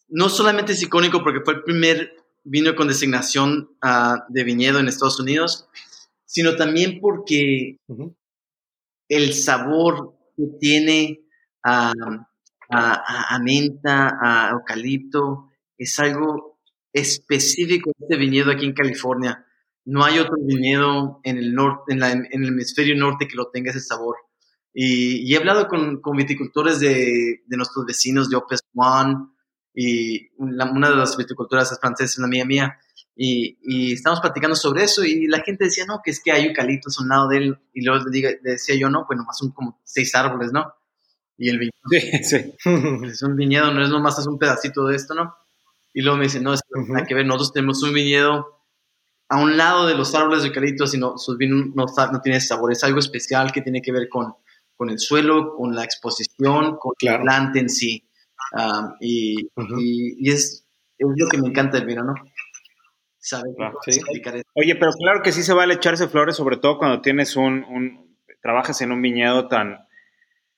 [0.10, 2.14] no solamente es icónico porque fue el primer
[2.44, 5.68] vino con designación ah, de viñedo en Estados Unidos,
[6.26, 7.78] sino también porque
[9.08, 11.22] el sabor que tiene
[11.64, 11.94] a,
[13.42, 16.60] menta, a eucalipto, es algo
[16.92, 19.46] específico de este viñedo aquí en California.
[19.86, 23.82] No hay otro viñedo en el, norte, en, el hemisferio norte que lo tenga ese
[23.82, 24.16] sabor.
[24.74, 29.28] Y, he hablado con, viticultores de, nuestros vecinos de Opes One
[29.76, 32.80] y una de las viticultoras es francesa, una amiga mía,
[33.16, 36.46] y, y, estamos platicando sobre eso y la gente decía, no, que es que hay
[36.46, 39.52] eucaliptos a un lado de él, y luego le decía yo, no, pues nomás son
[39.52, 40.74] como seis árboles, ¿no?
[41.38, 41.74] Y el viñedo
[43.08, 45.36] es un viñedo, no es nomás es un pedacito de esto, ¿no?
[45.94, 48.64] Y luego me dice, no, es que hay que ver, nosotros tenemos un viñedo
[49.30, 52.42] a un lado de los árboles de eucaliptos y no, sus vinos no, no tiene
[52.42, 54.36] sabor, es algo especial que tiene que ver con,
[54.84, 58.06] con el suelo, con la exposición, con la planta en sí.
[59.00, 60.68] y, y, es,
[60.98, 62.14] es, lo que me encanta del vino, ¿no?
[64.56, 68.18] Oye, pero claro que sí se vale echarse flores, sobre todo cuando tienes un, un
[68.42, 69.88] trabajas en un viñedo tan,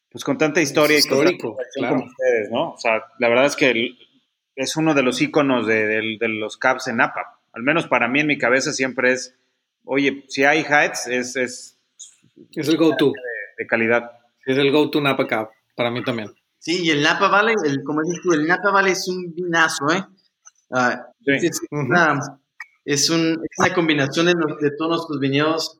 [0.09, 2.71] pues con tanta historia Histórico, y con como ustedes, ¿no?
[2.71, 3.91] O sea, la verdad es que
[4.55, 7.41] es uno de los íconos de, los Caps en Napa.
[7.53, 9.37] Al menos para mí en mi cabeza siempre es,
[9.83, 11.35] oye, si hay Heights, es...
[11.35, 11.79] Es,
[12.55, 13.13] es el go-to.
[13.57, 14.11] De, calidad.
[14.45, 16.31] Es el go-to Napa Cap, para mí también.
[16.59, 19.91] Sí, y el Napa Valley, el, como dices tú, el Napa Valley es un vinazo,
[19.91, 20.03] ¿eh?
[20.71, 25.79] Ah, es, una, combinación de, todos nuestros viñedos,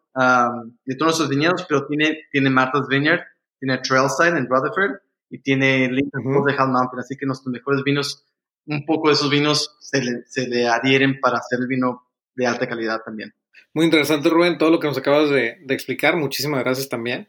[0.86, 3.22] de todos nuestros viñedos, pero tiene, tiene Martha's Vineyard,
[3.60, 8.26] tiene Trailside en Rutherford y tiene Lincoln de Hell Mountain, así que nuestros mejores vinos,
[8.68, 12.48] un poco de esos vinos se le, se le adhieren para hacer el vino de
[12.48, 13.34] alta calidad también.
[13.74, 16.16] Muy interesante, Rubén, todo lo que nos acabas de, de, explicar.
[16.16, 17.28] Muchísimas gracias también.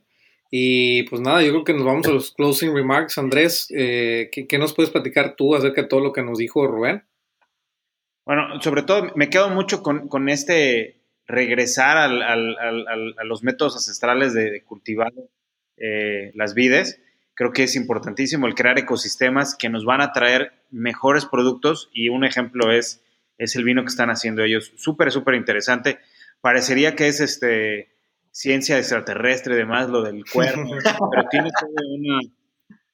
[0.51, 3.19] Y pues nada, yo creo que nos vamos a los closing remarks.
[3.19, 6.67] Andrés, eh, ¿qué, ¿qué, nos puedes platicar tú acerca de todo lo que nos dijo
[6.67, 7.05] Rubén?
[8.25, 12.57] Bueno, sobre todo me quedo mucho con, con este regresar al, al,
[13.19, 15.13] a los métodos ancestrales de, de cultivar
[15.77, 17.01] eh, las vides.
[17.35, 22.09] Creo que es importantísimo el crear ecosistemas que nos van a traer mejores productos y
[22.09, 23.03] un ejemplo es,
[23.37, 24.73] es el vino que están haciendo ellos.
[24.77, 25.99] Súper, súper interesante.
[26.41, 27.96] Parecería que es este
[28.37, 30.71] ciencia extraterrestre y demás, lo del cuerno,
[31.11, 31.71] pero tiene todo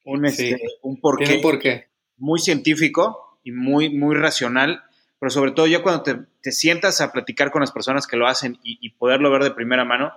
[0.04, 4.82] un, este, un porqué, muy científico y muy, muy racional,
[5.18, 8.58] pero sobre todo ya cuando te, sientas a platicar con las personas que lo hacen
[8.62, 10.12] y poderlo ver de primera mano,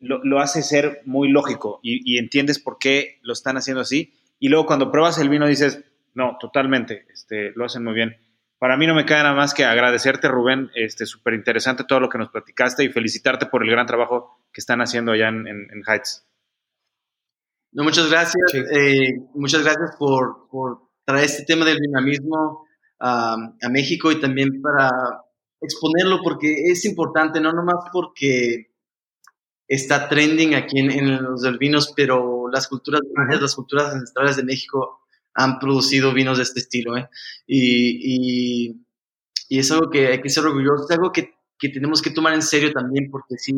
[0.00, 4.12] lo, hace ser muy lógico y, entiendes por qué lo están haciendo así.
[4.38, 8.16] Y luego cuando pruebas el vino dices, no, totalmente, este, lo hacen muy bien.
[8.64, 12.08] Para mí no me queda nada más que agradecerte, Rubén, este, súper interesante todo lo
[12.08, 15.82] que nos platicaste y felicitarte por el gran trabajo que están haciendo allá en, en,
[15.86, 16.26] Heights.
[17.72, 18.54] No, muchas gracias.
[18.54, 22.66] Eh, muchas gracias por, por, traer este tema del dinamismo
[23.00, 23.36] a
[23.68, 24.88] México y también para
[25.60, 28.72] exponerlo porque es importante, no nomás porque
[29.68, 35.03] está trending aquí en, los del vinos, pero las culturas, las culturas ancestrales de México
[35.34, 37.08] han producido vinos de este estilo, ¿eh?
[37.46, 38.86] y, y,
[39.48, 42.34] y, es algo que hay que ser orgulloso, es algo que, que, tenemos que tomar
[42.34, 43.52] en serio también, porque sí,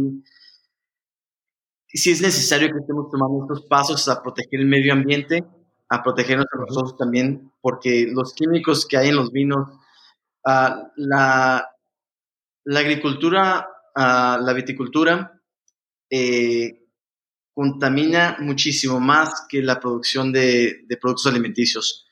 [1.88, 5.44] sí es necesario que estemos tomando estos pasos a proteger el medio ambiente,
[5.88, 9.68] a protegernos a nosotros también, porque los químicos que hay en los vinos
[10.48, 11.68] Ah, la,
[12.66, 15.42] la, agricultura, ah, la viticultura,
[16.08, 16.85] eh,
[17.56, 22.06] contamina muchísimo más que la producción de, de productos alimenticios.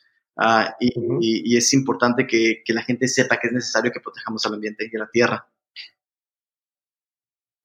[0.81, 4.89] y, es importante que, que, la gente sepa que es necesario que protejamos al ambiente
[4.91, 5.47] y a la tierra.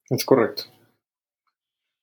[0.10, 0.64] Es correcto.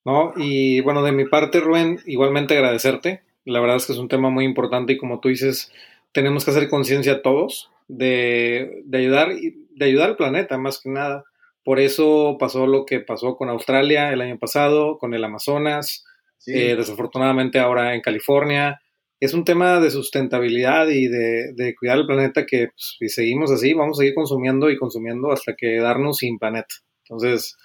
[0.06, 0.32] ¿No?
[0.36, 3.22] Y bueno, de mi parte, Rubén, igualmente agradecerte.
[3.44, 5.70] La verdad es que es un tema muy importante y como tú dices,
[6.12, 11.24] tenemos que hacer conciencia todos de, de, ayudar, de ayudar al planeta más que nada.
[11.66, 16.04] Por eso pasó lo que pasó con Australia el año pasado, con el Amazonas,
[16.46, 18.80] eh, desafortunadamente ahora en California.
[19.18, 23.50] Es un tema de sustentabilidad y de, de cuidar el planeta que pues, si seguimos
[23.50, 26.72] así vamos a seguir consumiendo y consumiendo hasta quedarnos sin planeta.
[27.02, 27.56] Entonces,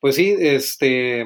[0.00, 1.24] pues sí, este,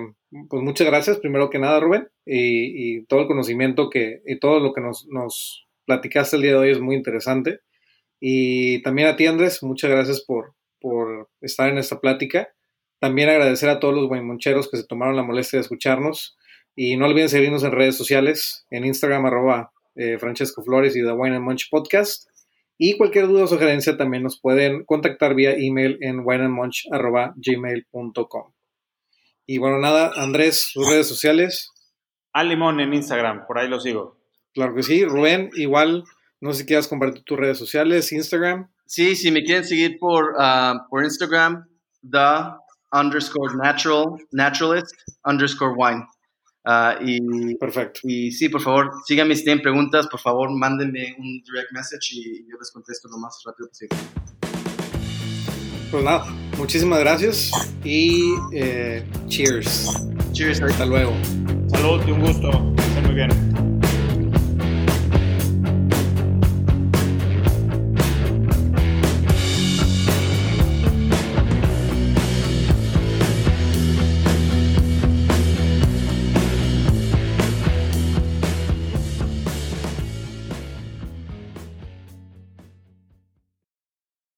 [0.48, 4.72] pues muchas gracias, primero que nada, Rubén, y, todo el conocimiento que, y todo lo
[4.72, 7.58] que nos, nos, platicaste el día de hoy es muy interesante.
[8.20, 12.48] Y también a ti, Andrés, muchas gracias por, por estar en esta plática.
[13.00, 16.36] También agradecer a todos los guaymoncheros que se tomaron la molestia de escucharnos.
[16.74, 21.12] Y no olviden seguirnos en redes sociales, en Instagram, arroba eh, Francesco Flores y The
[21.12, 22.28] Wine and Munch Podcast.
[22.78, 28.52] Y cualquier duda o sugerencia también nos pueden contactar vía email en wineandmunch.gmail.com.
[29.46, 31.72] Y bueno, nada, Andrés, sus redes sociales.
[32.32, 34.16] Al Limón en Instagram, por ahí lo sigo.
[34.54, 35.04] Claro que sí.
[35.04, 36.04] Rubén, igual,
[36.40, 38.70] no sé si quieras compartir tus redes sociales, Instagram.
[38.88, 41.62] Sí, si me quieren seguir por, uh, por Instagram,
[42.10, 42.56] the
[42.90, 44.94] underscore natural, naturalist
[45.26, 46.06] underscore wine.
[46.64, 48.00] Uh, y, Perfecto.
[48.04, 52.48] Y sí, por favor, síganme si tienen preguntas, por favor, mándenme un direct message y
[52.48, 53.98] yo les contesto lo más rápido posible.
[55.90, 56.24] Pues nada,
[56.56, 57.50] muchísimas gracias
[57.84, 60.08] y eh, cheers.
[60.32, 60.62] Cheers.
[60.62, 61.12] Hasta luego.
[61.68, 62.74] Salud y un gusto.
[62.78, 63.77] Esté muy bien.